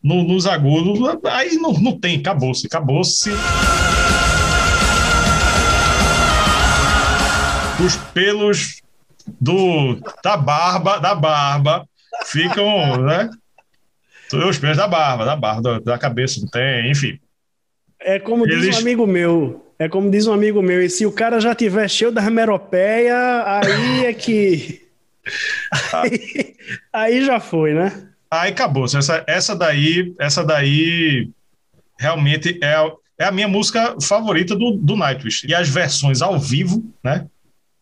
no, 0.02 0.24
nos 0.24 0.44
agudos, 0.44 0.98
aí 1.24 1.54
não, 1.54 1.72
não 1.74 1.98
tem, 1.98 2.18
acabou-se, 2.18 2.66
acabou-se. 2.66 3.30
Os 7.84 7.96
pelos 8.12 8.82
do, 9.40 10.00
da 10.24 10.36
barba, 10.36 10.98
da 10.98 11.14
barba, 11.14 11.88
ficam, 12.26 13.00
né? 13.00 13.30
Os 14.32 14.58
pelos 14.58 14.76
da 14.76 14.88
barba, 14.88 15.24
da 15.24 15.36
barba, 15.36 15.80
da, 15.80 15.96
cabeça, 15.96 16.40
não 16.40 16.48
tem, 16.48 16.90
enfim. 16.90 17.16
É 18.00 18.18
como 18.18 18.44
Eles... 18.44 18.62
diz 18.62 18.76
um 18.76 18.80
amigo 18.80 19.06
meu, 19.06 19.72
é 19.78 19.88
como 19.88 20.10
diz 20.10 20.26
um 20.26 20.32
amigo 20.32 20.60
meu, 20.60 20.82
e 20.82 20.90
se 20.90 21.06
o 21.06 21.12
cara 21.12 21.38
já 21.38 21.54
tiver 21.54 21.88
cheio 21.88 22.10
da 22.10 22.26
hemeropeia, 22.26 23.44
aí 23.46 24.06
é 24.06 24.12
que... 24.12 24.89
Aí, 25.92 26.56
aí 26.92 27.24
já 27.24 27.40
foi, 27.40 27.74
né? 27.74 28.08
Aí 28.30 28.50
acabou. 28.50 28.84
Essa, 28.84 29.24
essa 29.26 29.56
daí, 29.56 30.14
essa 30.18 30.44
daí 30.44 31.28
realmente 31.98 32.58
é, 32.62 32.76
é 33.18 33.24
a 33.24 33.32
minha 33.32 33.48
música 33.48 33.96
favorita 34.00 34.54
do, 34.54 34.72
do 34.72 34.96
Nightwish. 34.96 35.46
E 35.46 35.54
as 35.54 35.68
versões 35.68 36.22
ao 36.22 36.38
vivo, 36.38 36.84
né? 37.02 37.26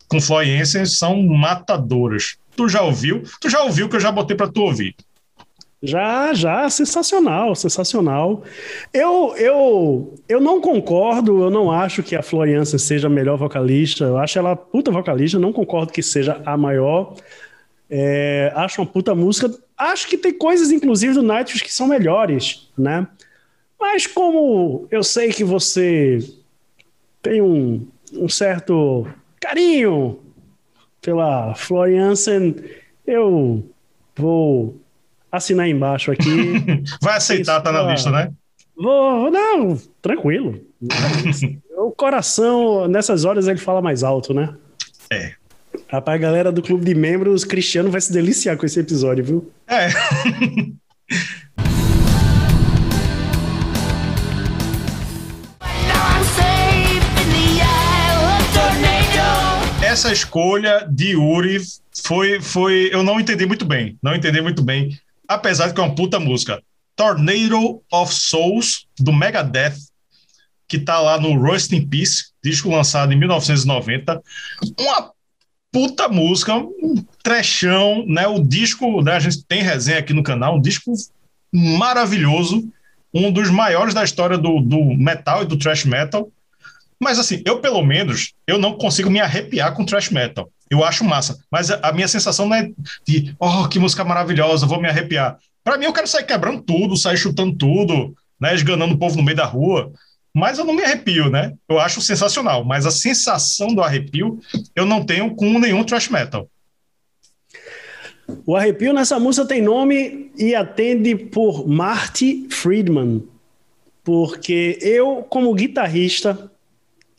Com 0.07 0.19
Floyensen 0.19 0.85
são 0.85 1.21
matadoras. 1.21 2.37
Tu 2.55 2.67
já 2.67 2.81
ouviu? 2.81 3.23
Tu 3.39 3.49
já 3.49 3.61
ouviu 3.61 3.87
que 3.87 3.95
eu 3.95 3.99
já 3.99 4.11
botei 4.11 4.35
para 4.35 4.47
tu 4.47 4.61
ouvir? 4.61 4.95
Já, 5.81 6.33
já, 6.33 6.69
sensacional, 6.69 7.55
sensacional. 7.55 8.43
Eu, 8.93 9.33
eu, 9.37 10.13
eu 10.27 10.41
não 10.41 10.59
concordo, 10.59 11.41
eu 11.41 11.49
não 11.49 11.71
acho 11.71 12.03
que 12.03 12.17
a 12.17 12.21
Floriança 12.21 12.77
seja 12.77 13.07
a 13.07 13.09
melhor 13.09 13.37
vocalista. 13.37 14.03
Eu 14.03 14.17
acho 14.17 14.37
ela 14.37 14.57
puta 14.57 14.91
vocalista, 14.91 15.39
não 15.39 15.53
concordo 15.53 15.93
que 15.93 16.03
seja 16.03 16.41
a 16.45 16.57
maior. 16.57 17.15
É, 17.89 18.51
acho 18.55 18.81
uma 18.81 18.87
puta 18.87 19.15
música. 19.15 19.49
Acho 19.77 20.07
que 20.09 20.17
tem 20.17 20.33
coisas, 20.33 20.69
inclusive, 20.69 21.13
do 21.13 21.23
Nightwish 21.23 21.63
que 21.63 21.73
são 21.73 21.87
melhores, 21.87 22.69
né? 22.77 23.07
Mas 23.79 24.05
como 24.05 24.85
eu 24.91 25.01
sei 25.01 25.29
que 25.29 25.45
você 25.45 26.19
tem 27.21 27.41
um, 27.41 27.87
um 28.13 28.27
certo 28.27 29.07
carinho 29.39 30.19
pela 31.01 31.55
Floriansen, 31.55 32.55
eu 33.07 33.63
vou 34.13 34.78
assinar 35.31 35.67
embaixo 35.67 36.11
aqui. 36.11 36.83
Vai 37.01 37.17
aceitar, 37.17 37.61
tá 37.61 37.71
na 37.71 37.83
lista, 37.83 38.09
né? 38.09 38.31
Vou, 38.75 39.29
não, 39.29 39.79
tranquilo. 40.01 40.59
o 41.77 41.91
coração, 41.91 42.87
nessas 42.87 43.25
horas, 43.25 43.47
ele 43.47 43.59
fala 43.59 43.81
mais 43.81 44.03
alto, 44.03 44.33
né? 44.33 44.53
É. 45.11 45.33
Rapaz, 45.87 46.15
a 46.15 46.21
galera 46.21 46.51
do 46.51 46.61
clube 46.61 46.85
de 46.85 46.95
membros, 46.95 47.43
Cristiano 47.43 47.91
vai 47.91 48.01
se 48.01 48.11
deliciar 48.11 48.57
com 48.57 48.65
esse 48.65 48.79
episódio, 48.79 49.23
viu? 49.23 49.51
É. 49.67 49.89
Essa 59.83 60.13
escolha 60.13 60.87
de 60.89 61.15
Uri 61.15 61.57
foi, 62.03 62.39
foi. 62.39 62.89
Eu 62.93 63.01
não 63.01 63.19
entendi 63.19 63.45
muito 63.45 63.65
bem. 63.65 63.97
Não 64.03 64.15
entendi 64.15 64.39
muito 64.39 64.63
bem 64.63 64.97
apesar 65.29 65.67
de 65.67 65.75
que 65.75 65.79
é 65.79 65.83
uma 65.83 65.95
puta 65.95 66.19
música. 66.19 66.61
Tornado 66.95 67.81
of 67.91 68.13
Souls, 68.13 68.87
do 68.99 69.13
Megadeth, 69.13 69.77
que 70.67 70.79
tá 70.79 70.99
lá 70.99 71.19
no 71.19 71.39
Rust 71.39 71.71
in 71.71 71.87
Peace, 71.87 72.31
disco 72.43 72.69
lançado 72.69 73.13
em 73.13 73.15
1990. 73.15 74.21
Uma 74.77 75.11
puta 75.71 76.09
música, 76.09 76.57
um 76.57 77.05
trechão, 77.23 78.03
né? 78.05 78.27
O 78.27 78.43
disco, 78.43 79.01
né? 79.01 79.13
a 79.13 79.19
gente 79.19 79.43
tem 79.45 79.61
resenha 79.61 79.99
aqui 79.99 80.13
no 80.13 80.23
canal, 80.23 80.57
um 80.57 80.61
disco 80.61 80.91
maravilhoso, 81.53 82.67
um 83.13 83.31
dos 83.31 83.49
maiores 83.49 83.93
da 83.93 84.03
história 84.03 84.37
do, 84.37 84.59
do 84.59 84.83
metal 84.95 85.43
e 85.43 85.45
do 85.45 85.57
thrash 85.57 85.85
metal. 85.85 86.29
Mas 86.99 87.17
assim, 87.17 87.41
eu 87.45 87.61
pelo 87.61 87.81
menos, 87.81 88.33
eu 88.45 88.57
não 88.57 88.73
consigo 88.73 89.09
me 89.09 89.21
arrepiar 89.21 89.73
com 89.73 89.85
thrash 89.85 90.09
metal. 90.09 90.51
Eu 90.69 90.83
acho 90.83 91.03
massa. 91.03 91.39
Mas 91.51 91.71
a, 91.71 91.91
minha 91.91 92.07
sensação 92.07 92.47
não 92.47 92.55
é 92.55 92.69
de, 93.05 93.35
oh, 93.39 93.67
que 93.67 93.79
música 93.79 94.03
maravilhosa, 94.03 94.67
vou 94.67 94.81
me 94.81 94.87
arrepiar. 94.87 95.37
Para 95.63 95.77
mim, 95.77 95.85
eu 95.85 95.93
quero 95.93 96.07
sair 96.07 96.25
quebrando 96.25 96.61
tudo, 96.61 96.95
sair 96.95 97.17
chutando 97.17 97.55
tudo, 97.55 98.15
né, 98.39 98.53
esganando 98.53 98.93
o 98.93 98.97
povo 98.97 99.17
no 99.17 99.23
meio 99.23 99.37
da 99.37 99.45
rua. 99.45 99.91
Mas 100.33 100.59
eu 100.59 100.65
não 100.65 100.75
me 100.75 100.83
arrepio, 100.83 101.29
né? 101.29 101.53
Eu 101.67 101.79
acho 101.79 102.01
sensacional. 102.01 102.63
Mas 102.63 102.85
a 102.85 102.91
sensação 102.91 103.73
do 103.73 103.81
arrepio 103.81 104.39
eu 104.75 104.85
não 104.85 105.03
tenho 105.03 105.35
com 105.35 105.57
nenhum 105.59 105.83
thrash 105.83 106.09
metal. 106.09 106.47
O 108.45 108.55
arrepio 108.55 108.93
nessa 108.93 109.19
música 109.19 109.47
tem 109.47 109.61
nome 109.61 110.31
e 110.37 110.53
atende 110.53 111.15
por 111.15 111.67
Marty 111.67 112.47
Friedman. 112.49 113.23
Porque 114.03 114.77
eu, 114.81 115.25
como 115.29 115.53
guitarrista, 115.53 116.49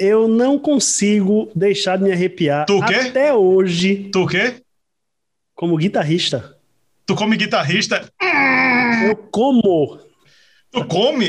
eu 0.00 0.26
não 0.26 0.58
consigo 0.58 1.52
deixar 1.54 1.98
de 1.98 2.04
me 2.04 2.10
arrepiar 2.10 2.64
tu 2.64 2.80
quê? 2.86 2.94
até 2.94 3.34
hoje. 3.34 4.08
Tu 4.10 4.22
o 4.22 4.26
quê? 4.26 4.62
Como 5.54 5.76
guitarrista. 5.76 6.56
Tu 7.04 7.14
come 7.14 7.36
guitarrista? 7.36 8.10
Eu 9.06 9.14
como. 9.30 10.00
Tu 10.72 10.84
come? 10.86 11.28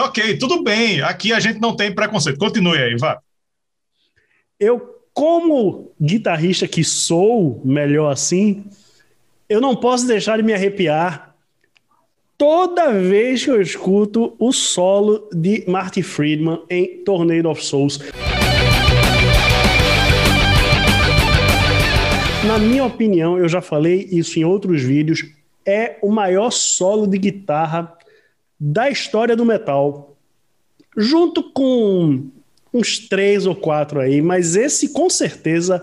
Ok, 0.00 0.38
tudo 0.38 0.64
bem. 0.64 1.02
Aqui 1.02 1.32
a 1.32 1.38
gente 1.38 1.60
não 1.60 1.76
tem 1.76 1.94
preconceito. 1.94 2.38
Continue 2.38 2.78
aí, 2.78 2.96
vá. 2.96 3.20
Eu, 4.58 4.98
como 5.12 5.94
guitarrista 6.02 6.66
que 6.66 6.82
sou, 6.82 7.60
melhor 7.64 8.10
assim, 8.10 8.64
eu 9.48 9.60
não 9.60 9.76
posso 9.76 10.04
deixar 10.04 10.36
de 10.36 10.42
me 10.42 10.52
arrepiar 10.52 11.33
toda 12.36 12.92
vez 12.92 13.44
que 13.44 13.50
eu 13.50 13.60
escuto 13.60 14.34
o 14.38 14.52
solo 14.52 15.28
de 15.32 15.64
Marty 15.66 16.02
Friedman 16.02 16.62
em 16.68 17.02
Tornado 17.04 17.48
of 17.48 17.64
Souls. 17.64 17.98
Na 22.46 22.58
minha 22.58 22.84
opinião, 22.84 23.38
eu 23.38 23.48
já 23.48 23.62
falei 23.62 24.06
isso 24.10 24.38
em 24.38 24.44
outros 24.44 24.82
vídeos, 24.82 25.24
é 25.64 25.96
o 26.02 26.10
maior 26.10 26.50
solo 26.50 27.06
de 27.06 27.16
guitarra 27.16 27.96
da 28.60 28.90
história 28.90 29.34
do 29.34 29.44
metal. 29.44 30.14
Junto 30.96 31.42
com 31.52 32.26
uns 32.72 32.98
três 32.98 33.46
ou 33.46 33.54
quatro 33.54 34.00
aí, 34.00 34.20
mas 34.20 34.56
esse 34.56 34.92
com 34.92 35.08
certeza 35.08 35.82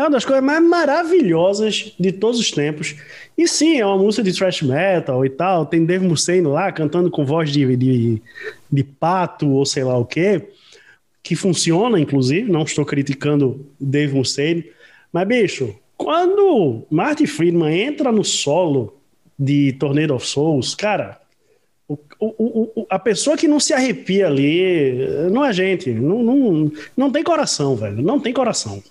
uma 0.00 0.10
das 0.10 0.24
coisas 0.24 0.42
mais 0.42 0.62
maravilhosas 0.62 1.92
de 1.98 2.12
todos 2.12 2.40
os 2.40 2.50
tempos. 2.50 2.96
E 3.36 3.46
sim, 3.46 3.78
é 3.78 3.86
uma 3.86 3.98
música 3.98 4.22
de 4.22 4.32
thrash 4.32 4.62
metal 4.62 5.24
e 5.24 5.30
tal. 5.30 5.66
Tem 5.66 5.84
Dave 5.84 6.06
Mustaine 6.06 6.46
lá 6.46 6.72
cantando 6.72 7.10
com 7.10 7.26
voz 7.26 7.50
de, 7.50 7.76
de, 7.76 8.22
de 8.70 8.84
pato 8.84 9.50
ou 9.50 9.66
sei 9.66 9.84
lá 9.84 9.96
o 9.98 10.06
quê, 10.06 10.48
que 11.22 11.36
funciona, 11.36 12.00
inclusive. 12.00 12.50
Não 12.50 12.62
estou 12.62 12.86
criticando 12.86 13.66
Dave 13.78 14.14
Mustaine. 14.14 14.64
Mas, 15.12 15.28
bicho, 15.28 15.74
quando 15.96 16.84
Marty 16.90 17.26
Friedman 17.26 17.78
entra 17.78 18.10
no 18.10 18.24
solo 18.24 18.96
de 19.38 19.74
Tornado 19.74 20.14
of 20.14 20.26
Souls, 20.26 20.74
cara, 20.74 21.20
o, 21.86 21.98
o, 22.18 22.80
o, 22.80 22.86
a 22.88 22.98
pessoa 22.98 23.36
que 23.36 23.46
não 23.46 23.60
se 23.60 23.74
arrepia 23.74 24.26
ali 24.26 25.06
não 25.30 25.44
é 25.44 25.52
gente. 25.52 25.90
Não, 25.90 26.22
não, 26.22 26.72
não 26.96 27.10
tem 27.10 27.22
coração, 27.22 27.76
velho. 27.76 28.00
Não 28.00 28.18
tem 28.18 28.32
coração. 28.32 28.82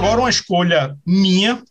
Agora 0.00 0.22
uma 0.22 0.30
escolha 0.30 0.96
minha, 1.06 1.62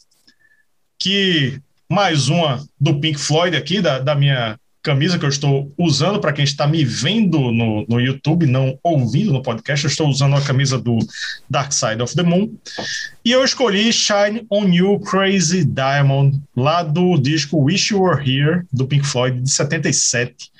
que 0.99 1.59
mais 1.89 2.29
uma 2.29 2.63
do 2.79 2.99
Pink 2.99 3.19
Floyd 3.19 3.57
aqui, 3.57 3.81
da, 3.81 3.97
da 3.97 4.13
minha 4.13 4.55
camisa 4.83 5.17
que 5.17 5.25
eu 5.25 5.29
estou 5.29 5.73
usando 5.75 6.19
para 6.19 6.31
quem 6.31 6.43
está 6.43 6.67
me 6.67 6.85
vendo 6.85 7.51
no, 7.51 7.87
no 7.89 7.99
YouTube, 7.99 8.45
não 8.45 8.77
ouvindo 8.83 9.33
no 9.33 9.41
podcast, 9.41 9.83
eu 9.83 9.89
estou 9.89 10.07
usando 10.07 10.35
a 10.35 10.41
camisa 10.43 10.77
do 10.77 10.99
Dark 11.49 11.71
Side 11.71 12.03
of 12.03 12.15
the 12.15 12.21
Moon. 12.21 12.53
E 13.25 13.31
eu 13.31 13.43
escolhi 13.43 13.91
Shine 13.91 14.45
on 14.51 14.71
You 14.71 14.99
Crazy 14.99 15.65
Diamond, 15.65 16.39
lá 16.55 16.83
do 16.83 17.17
disco 17.17 17.57
Wish 17.57 17.91
You 17.91 18.03
Were 18.03 18.21
Here, 18.21 18.61
do 18.71 18.85
Pink 18.85 19.07
Floyd, 19.07 19.41
de 19.41 19.49
77. 19.49 20.51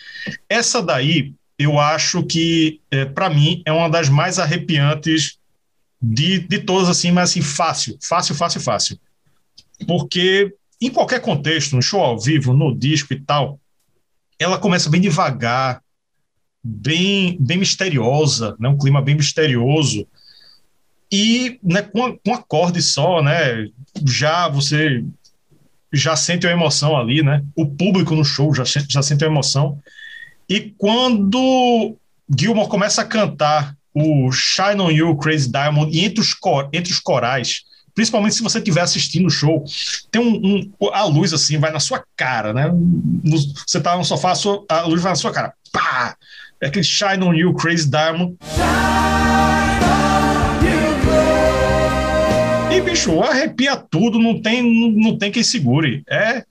Essa 0.49 0.82
daí, 0.82 1.34
eu 1.60 1.79
acho 1.79 2.23
que, 2.23 2.82
é, 2.89 3.05
para 3.05 3.29
mim, 3.29 3.62
é 3.63 3.71
uma 3.71 3.91
das 3.91 4.10
mais 4.10 4.39
arrepiantes 4.39 5.38
de, 6.01 6.39
de 6.39 6.59
todas, 6.59 6.89
assim, 6.89 7.12
mas 7.12 7.31
assim, 7.31 7.41
fácil, 7.41 7.97
fácil, 8.01 8.35
fácil, 8.35 8.62
fácil. 8.62 8.99
Porque 9.88 10.53
em 10.81 10.89
qualquer 10.89 11.21
contexto, 11.21 11.75
no 11.75 11.81
show 11.81 12.01
ao 12.01 12.19
vivo, 12.19 12.53
no 12.53 12.75
disco 12.75 13.13
e 13.13 13.19
tal, 13.19 13.59
ela 14.38 14.57
começa 14.57 14.89
bem 14.89 15.01
devagar, 15.01 15.81
bem, 16.63 17.38
bem 17.39 17.57
misteriosa, 17.57 18.55
né? 18.59 18.69
um 18.69 18.77
clima 18.77 19.01
bem 19.01 19.15
misterioso. 19.15 20.07
E 21.12 21.59
né, 21.63 21.81
com, 21.81 22.17
com 22.17 22.33
acorde 22.33 22.81
só, 22.81 23.21
né? 23.21 23.67
Já 24.05 24.47
você 24.47 25.03
já 25.91 26.15
sente 26.15 26.45
a 26.45 26.51
emoção 26.51 26.95
ali, 26.95 27.23
né? 27.23 27.43
O 27.55 27.65
público 27.65 28.15
no 28.15 28.23
show 28.23 28.53
já, 28.53 28.63
já 28.63 29.01
sente 29.01 29.23
a 29.23 29.27
emoção. 29.27 29.79
E 30.47 30.73
quando 30.77 31.95
Gilmore 32.38 32.69
começa 32.69 33.01
a 33.01 33.05
cantar 33.05 33.75
o 33.93 34.32
Shine 34.32 34.82
on 34.82 34.91
You, 34.91 35.15
Crazy 35.17 35.52
Diamond, 35.52 35.95
e 35.95 36.06
entre 36.06 36.21
os, 36.21 36.34
cor, 36.34 36.69
entre 36.71 36.91
os 36.91 36.99
corais, 36.99 37.63
principalmente 37.93 38.36
se 38.36 38.43
você 38.43 38.60
estiver 38.60 38.82
assistindo 38.82 39.28
o 39.28 39.32
show, 39.32 39.63
tem 40.12 40.21
um, 40.21 40.71
um, 40.80 40.89
a 40.93 41.04
luz 41.06 41.34
assim 41.34 41.58
vai 41.58 41.71
na 41.71 41.80
sua 41.80 42.04
cara, 42.15 42.54
né? 42.54 42.71
Você 43.67 43.82
tá 43.82 43.97
no 43.97 44.06
sofá, 44.06 44.32
a, 44.32 44.36
sua, 44.36 44.63
a 44.69 44.82
luz 44.84 45.02
vai 45.02 45.12
na 45.12 45.15
sua 45.15 45.32
cara, 45.32 45.54
pá! 45.71 46.15
É 46.62 46.67
aquele 46.67 46.84
Shine 46.84 47.23
on 47.23 47.34
You, 47.34 47.54
Crazy 47.54 47.89
Diamond. 47.89 48.38
E 52.71 52.82
bicho, 52.82 53.21
arrepia 53.21 53.78
tudo, 53.78 54.19
não 54.19 54.41
tem, 54.41 54.62
não 54.95 55.17
tem 55.17 55.32
quem 55.32 55.41
segure. 55.41 56.04
É, 56.10 56.43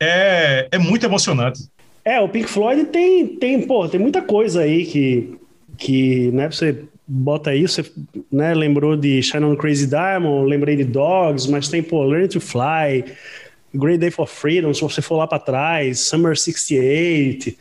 é, 0.00 0.68
é 0.70 0.78
muito 0.78 1.06
emocionante. 1.06 1.60
É, 2.04 2.20
o 2.20 2.28
Pink 2.28 2.48
Floyd 2.48 2.84
tem, 2.86 3.26
tem, 3.26 3.66
pô, 3.66 3.88
tem 3.88 3.98
muita 3.98 4.22
coisa 4.22 4.60
aí 4.60 4.84
que, 4.86 5.36
que 5.76 6.30
né, 6.32 6.50
você 6.50 6.84
bota 7.06 7.54
isso, 7.54 7.82
você 7.82 7.92
né, 8.32 8.54
lembrou 8.54 8.96
de 8.96 9.22
Shine 9.22 9.44
on 9.44 9.56
Crazy 9.56 9.86
Diamond, 9.86 10.48
lembrei 10.48 10.76
de 10.76 10.84
Dogs, 10.84 11.48
mas 11.50 11.68
tem, 11.68 11.82
pô, 11.82 12.04
Learn 12.04 12.28
to 12.28 12.40
Fly, 12.40 13.04
Great 13.74 13.98
Day 13.98 14.10
for 14.10 14.26
Freedom, 14.26 14.72
se 14.74 14.80
você 14.80 15.00
for 15.00 15.16
lá 15.16 15.26
para 15.26 15.38
trás, 15.38 16.00
Summer 16.00 16.36
68, 16.36 17.54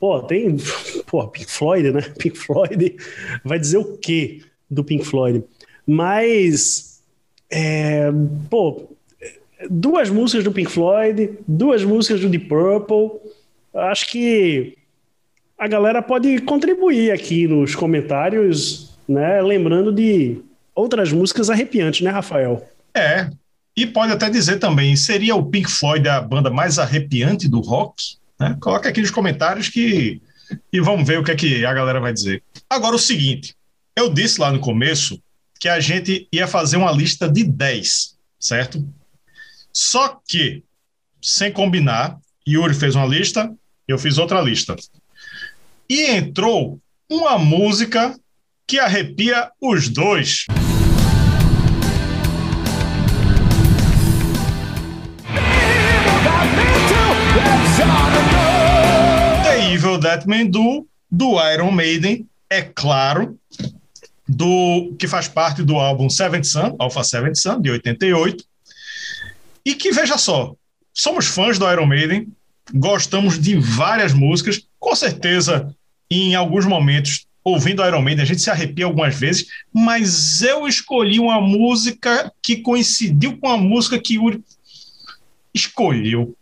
pô, 0.00 0.20
tem, 0.22 0.56
pô, 1.06 1.26
Pink 1.28 1.50
Floyd, 1.50 1.92
né, 1.92 2.02
Pink 2.18 2.38
Floyd 2.38 2.96
vai 3.44 3.58
dizer 3.58 3.78
o 3.78 3.96
quê 3.98 4.40
do 4.70 4.82
Pink 4.82 5.04
Floyd? 5.04 5.44
Mas, 5.86 7.00
é, 7.50 8.10
pô, 8.50 8.88
duas 9.70 10.10
músicas 10.10 10.44
do 10.44 10.52
Pink 10.52 10.70
Floyd, 10.70 11.38
duas 11.46 11.84
músicas 11.84 12.20
do 12.20 12.28
Deep 12.28 12.46
Purple, 12.46 13.20
acho 13.74 14.08
que 14.08 14.77
a 15.58 15.66
galera 15.66 16.00
pode 16.00 16.38
contribuir 16.42 17.10
aqui 17.10 17.48
nos 17.48 17.74
comentários, 17.74 18.96
né? 19.08 19.42
Lembrando 19.42 19.92
de 19.92 20.40
outras 20.74 21.12
músicas 21.12 21.50
arrepiantes, 21.50 22.00
né, 22.02 22.10
Rafael? 22.10 22.64
É. 22.94 23.28
E 23.76 23.86
pode 23.86 24.12
até 24.12 24.30
dizer 24.30 24.58
também, 24.58 24.94
seria 24.96 25.34
o 25.34 25.44
Pink 25.44 25.70
Floyd 25.70 26.08
a 26.08 26.20
banda 26.20 26.50
mais 26.50 26.78
arrepiante 26.78 27.48
do 27.48 27.60
rock? 27.60 28.16
Né? 28.38 28.56
Coloca 28.60 28.88
aqui 28.88 29.00
nos 29.00 29.10
comentários 29.10 29.68
que 29.68 30.20
e 30.72 30.80
vamos 30.80 31.06
ver 31.06 31.18
o 31.18 31.24
que 31.24 31.30
é 31.30 31.36
que 31.36 31.64
a 31.64 31.74
galera 31.74 32.00
vai 32.00 32.12
dizer. 32.12 32.42
Agora 32.70 32.96
o 32.96 32.98
seguinte, 32.98 33.54
eu 33.94 34.08
disse 34.08 34.40
lá 34.40 34.50
no 34.50 34.60
começo 34.60 35.20
que 35.60 35.68
a 35.68 35.80
gente 35.80 36.28
ia 36.32 36.46
fazer 36.46 36.76
uma 36.76 36.92
lista 36.92 37.28
de 37.28 37.44
10, 37.44 38.16
certo? 38.38 38.86
Só 39.72 40.20
que, 40.26 40.62
sem 41.20 41.52
combinar, 41.52 42.18
Yuri 42.46 42.74
fez 42.74 42.94
uma 42.94 43.04
lista, 43.04 43.52
eu 43.86 43.98
fiz 43.98 44.18
outra 44.18 44.40
lista. 44.40 44.76
E 45.90 46.02
entrou 46.02 46.78
uma 47.08 47.38
música 47.38 48.14
que 48.66 48.78
arrepia 48.78 49.50
os 49.58 49.88
dois. 49.88 50.44
The 59.42 59.72
Evil 59.72 59.98
That 60.00 60.28
Men 60.28 60.50
Do, 60.50 60.86
do 61.10 61.42
Iron 61.54 61.70
Maiden, 61.70 62.28
é 62.50 62.60
claro, 62.60 63.38
do 64.28 64.94
que 64.98 65.08
faz 65.08 65.26
parte 65.26 65.62
do 65.62 65.76
álbum 65.76 66.10
Seventh 66.10 66.44
Sun, 66.44 66.76
Alpha 66.78 67.02
Seventh 67.02 67.36
Sun, 67.36 67.62
de 67.62 67.70
88. 67.70 68.44
E 69.64 69.74
que, 69.74 69.90
veja 69.90 70.18
só, 70.18 70.54
somos 70.92 71.24
fãs 71.24 71.58
do 71.58 71.70
Iron 71.72 71.86
Maiden, 71.86 72.28
gostamos 72.74 73.38
de 73.38 73.56
várias 73.56 74.12
músicas, 74.12 74.60
com 74.78 74.94
certeza, 74.94 75.74
em 76.10 76.34
alguns 76.34 76.64
momentos, 76.64 77.26
ouvindo 77.44 77.84
Iron 77.84 78.02
Maiden, 78.02 78.22
a 78.22 78.26
gente 78.26 78.40
se 78.40 78.50
arrepia 78.50 78.84
algumas 78.84 79.14
vezes, 79.14 79.46
mas 79.72 80.42
eu 80.42 80.66
escolhi 80.66 81.18
uma 81.18 81.40
música 81.40 82.32
que 82.42 82.56
coincidiu 82.56 83.38
com 83.38 83.48
a 83.48 83.56
música 83.56 83.98
que 83.98 84.14
Yuri 84.14 84.42
escolheu. 85.54 86.34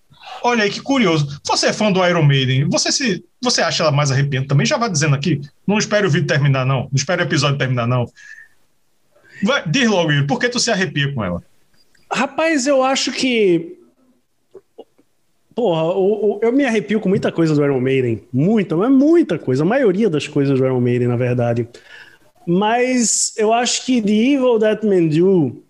Olha 0.43 0.65
aí 0.65 0.71
que 0.71 0.81
curioso. 0.81 1.41
Você 1.45 1.69
é 1.69 1.73
fã 1.73 1.91
do 1.91 2.05
Iron 2.07 2.23
Maiden, 2.23 2.69
você 2.69 2.93
se 2.93 3.25
você 3.41 3.63
acha 3.63 3.83
ela 3.83 3.93
mais 3.93 4.11
arrepiante 4.11 4.49
também? 4.49 4.67
Já 4.67 4.77
vai 4.77 4.91
dizendo 4.91 5.15
aqui. 5.15 5.41
Não 5.67 5.79
espere 5.79 6.07
o 6.07 6.11
vídeo 6.11 6.27
terminar, 6.27 6.67
não. 6.67 6.83
Não 6.83 6.91
espere 6.95 7.23
o 7.23 7.25
episódio 7.25 7.59
terminar, 7.59 7.87
não. 7.87 8.07
Vai, 9.43 9.69
diz 9.69 9.89
logo, 9.89 10.11
Yuri, 10.11 10.27
por 10.27 10.39
que 10.39 10.49
tu 10.49 10.59
se 10.59 10.71
arrepia 10.71 11.13
com 11.13 11.25
ela? 11.25 11.43
Rapaz, 12.11 12.67
eu 12.67 12.83
acho 12.83 13.13
que 13.13 13.76
Porra, 15.57 15.95
eu 16.43 16.53
me 16.53 16.67
arrepio 16.67 17.01
com 17.01 17.09
muita 17.09 17.33
coisa 17.33 17.55
do 17.55 17.65
Iron 17.65 17.81
Maiden. 17.81 18.23
Muita, 18.31 18.77
mas 18.77 18.91
muita 18.91 19.39
coisa. 19.39 19.63
A 19.63 19.67
maioria 19.67 20.11
das 20.11 20.29
coisas 20.29 20.59
do 20.59 20.67
Iron 20.67 20.83
Maiden, 20.83 21.09
na 21.09 21.17
verdade. 21.17 21.67
Mas 22.47 23.33
eu 23.39 23.55
acho 23.55 23.87
que 23.87 24.03
The 24.03 24.13
Evil 24.13 24.59
That 24.59 24.87
Men 24.87 25.09
Do, 25.09 25.63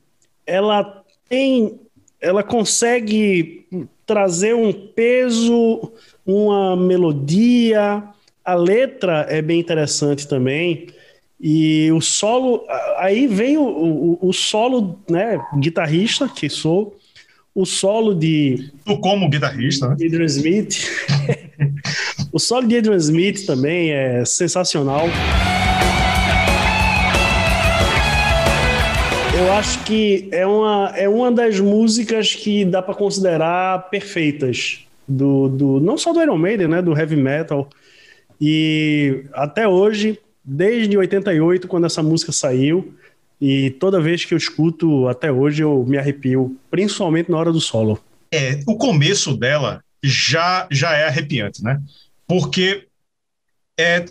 ela 0.45 1.05
tem. 1.29 1.79
Ela 2.21 2.43
consegue 2.43 3.65
trazer 4.05 4.57
um 4.57 4.73
peso, 4.73 5.93
uma 6.27 6.75
melodia. 6.77 8.03
A 8.45 8.55
letra 8.55 9.25
é 9.31 9.41
bem 9.41 9.61
interessante 9.61 10.27
também. 10.27 10.89
E 11.41 11.93
o 11.93 12.01
solo. 12.01 12.65
Aí 12.97 13.29
vem 13.29 13.57
o, 13.57 13.63
o, 13.63 14.19
o 14.21 14.33
solo, 14.33 14.99
né? 15.09 15.41
Guitarrista, 15.61 16.29
que 16.29 16.51
sou 16.51 16.97
o 17.57 17.65
solo 17.65 18.15
de. 18.15 18.71
Tu 18.85 18.99
como 18.99 19.31
guitarrista, 19.31 19.89
né? 19.89 19.95
Adrian 19.95 20.27
Smith. 20.27 20.75
o 22.31 22.39
solo 22.39 22.69
de 22.69 22.77
Adrian 22.77 22.99
Smith 22.99 23.47
também 23.47 23.93
é 23.93 24.23
sensacional. 24.27 25.07
Eu 29.35 29.53
acho 29.55 29.83
que 29.85 30.29
é 30.31 30.47
uma, 30.47 30.93
é 30.97 31.09
uma 31.09 31.33
das 31.33 31.59
músicas 31.59 32.35
que 32.35 32.63
dá 32.63 32.83
para 32.83 32.95
considerar 32.95 33.89
perfeitas. 33.89 34.81
Do, 35.09 35.49
do, 35.49 35.81
não 35.81 35.97
só 35.97 36.13
do 36.13 36.21
Iron 36.21 36.37
Maiden, 36.37 36.69
né? 36.69 36.83
Do 36.83 36.97
heavy 36.97 37.17
metal. 37.17 37.71
E 38.39 39.25
até 39.33 39.67
hoje, 39.67 40.19
desde 40.45 40.99
88, 40.99 41.67
quando 41.69 41.87
essa 41.87 42.03
música 42.03 42.33
saiu, 42.33 42.93
e 43.41 43.71
toda 43.71 44.01
vez 44.01 44.25
que 44.25 44.35
eu 44.35 44.39
escuto 44.39 45.09
até 45.09 45.31
hoje 45.31 45.63
eu 45.63 45.85
me 45.87 45.99
arrepio, 45.99 46.57
principalmente 46.71 47.31
na 47.31 47.37
hora 47.37 47.53
do 47.53 47.61
solo. 47.61 48.03
É, 48.33 48.61
o 48.67 48.77
começo 48.77 49.37
dela 49.37 49.83
já 50.03 50.67
já 50.71 50.93
é 50.95 51.07
arrepiante, 51.07 51.63
né? 51.63 51.81
Porque 52.27 52.87
é, 53.79 54.05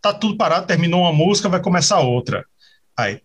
tá 0.00 0.12
tudo 0.12 0.36
parado, 0.36 0.66
terminou 0.66 1.02
uma 1.02 1.12
música, 1.12 1.48
vai 1.48 1.60
começar 1.60 2.00
outra. 2.00 2.44
Aí. 2.96 3.20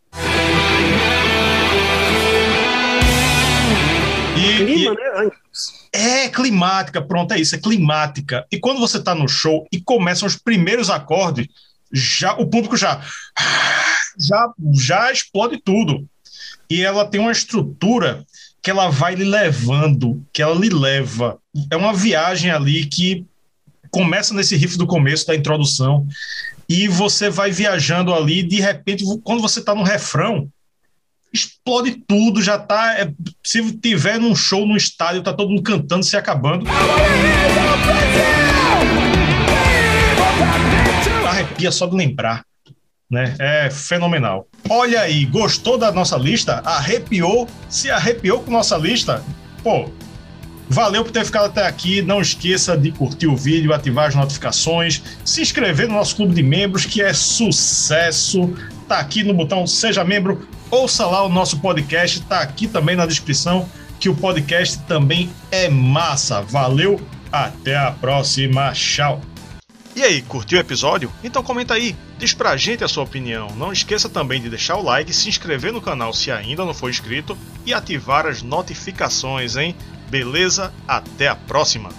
E, 4.37 4.57
Clima, 4.57 4.93
e, 4.93 5.25
né? 5.25 5.31
É 5.91 6.29
climática, 6.29 7.01
pronto, 7.01 7.33
é 7.33 7.39
isso, 7.39 7.55
é 7.55 7.57
climática. 7.57 8.45
E 8.51 8.59
quando 8.59 8.79
você 8.79 9.01
tá 9.01 9.15
no 9.15 9.27
show 9.27 9.67
e 9.71 9.81
começam 9.81 10.27
os 10.27 10.35
primeiros 10.35 10.89
acordes, 10.89 11.47
já 11.91 12.33
o 12.33 12.47
público 12.47 12.75
já 12.75 13.01
já, 14.17 14.51
já 14.73 15.11
explode 15.11 15.57
tudo. 15.57 16.07
E 16.69 16.81
ela 16.81 17.05
tem 17.05 17.21
uma 17.21 17.31
estrutura 17.31 18.25
que 18.61 18.71
ela 18.71 18.89
vai 18.89 19.15
lhe 19.15 19.23
levando, 19.23 20.21
que 20.33 20.41
ela 20.41 20.55
lhe 20.55 20.69
leva. 20.69 21.37
É 21.71 21.77
uma 21.77 21.93
viagem 21.93 22.51
ali 22.51 22.85
que 22.85 23.25
começa 23.89 24.33
nesse 24.33 24.55
riff 24.55 24.77
do 24.77 24.87
começo, 24.87 25.27
da 25.27 25.35
introdução, 25.35 26.05
e 26.67 26.87
você 26.87 27.29
vai 27.29 27.51
viajando 27.51 28.13
ali, 28.13 28.43
de 28.43 28.59
repente, 28.59 29.05
quando 29.23 29.41
você 29.41 29.59
está 29.59 29.73
no 29.73 29.83
refrão, 29.83 30.49
explode 31.31 32.03
tudo, 32.05 32.41
já 32.41 32.57
tá. 32.57 32.99
É, 32.99 33.09
se 33.41 33.71
tiver 33.77 34.19
num 34.19 34.35
show 34.35 34.65
no 34.65 34.75
estádio, 34.75 35.23
tá 35.23 35.31
todo 35.31 35.49
mundo 35.49 35.61
cantando, 35.61 36.03
se 36.03 36.17
acabando. 36.17 36.65
Arrepia 41.47 41.71
só 41.71 41.85
de 41.85 41.95
lembrar 41.95 42.43
né? 43.09 43.35
É 43.39 43.69
fenomenal. 43.69 44.47
Olha 44.69 45.01
aí, 45.01 45.25
gostou 45.25 45.77
da 45.77 45.91
nossa 45.91 46.17
lista? 46.17 46.61
Arrepiou? 46.65 47.47
Se 47.69 47.89
arrepiou 47.89 48.41
com 48.41 48.51
nossa 48.51 48.77
lista? 48.77 49.23
Pô, 49.63 49.89
valeu 50.69 51.03
por 51.03 51.11
ter 51.11 51.25
ficado 51.25 51.45
até 51.45 51.65
aqui. 51.65 52.01
Não 52.01 52.21
esqueça 52.21 52.77
de 52.77 52.91
curtir 52.91 53.27
o 53.27 53.35
vídeo, 53.35 53.73
ativar 53.73 54.07
as 54.07 54.15
notificações, 54.15 55.01
se 55.23 55.41
inscrever 55.41 55.87
no 55.87 55.95
nosso 55.95 56.15
clube 56.15 56.33
de 56.33 56.43
membros, 56.43 56.85
que 56.85 57.01
é 57.01 57.13
sucesso. 57.13 58.53
Tá 58.87 58.99
aqui 58.99 59.23
no 59.23 59.33
botão 59.33 59.65
Seja 59.65 60.03
Membro. 60.03 60.47
Ouça 60.69 61.05
lá 61.05 61.23
o 61.23 61.29
nosso 61.29 61.59
podcast, 61.59 62.21
tá 62.23 62.41
aqui 62.41 62.67
também 62.67 62.95
na 62.95 63.05
descrição, 63.05 63.69
que 64.01 64.09
o 64.09 64.15
podcast 64.15 64.79
também 64.79 65.29
é 65.49 65.69
massa. 65.69 66.41
Valeu, 66.41 66.99
até 67.31 67.77
a 67.77 67.89
próxima. 67.91 68.73
Tchau. 68.73 69.21
E 69.97 70.03
aí, 70.03 70.21
curtiu 70.21 70.59
o 70.59 70.61
episódio? 70.61 71.11
Então 71.23 71.41
comenta 71.41 71.73
aí, 71.73 71.95
diz 72.19 72.31
pra 72.31 72.55
gente 72.55 72.83
a 72.83 72.87
sua 72.87 73.03
opinião. 73.03 73.47
Não 73.55 73.73
esqueça 73.73 74.07
também 74.07 74.39
de 74.39 74.47
deixar 74.47 74.75
o 74.75 74.83
like, 74.83 75.11
se 75.11 75.27
inscrever 75.27 75.73
no 75.73 75.81
canal 75.81 76.13
se 76.13 76.29
ainda 76.29 76.63
não 76.63 76.71
for 76.71 76.91
inscrito 76.91 77.35
e 77.65 77.73
ativar 77.73 78.27
as 78.27 78.43
notificações, 78.43 79.55
hein? 79.55 79.75
Beleza? 80.07 80.71
Até 80.87 81.27
a 81.27 81.35
próxima! 81.35 81.89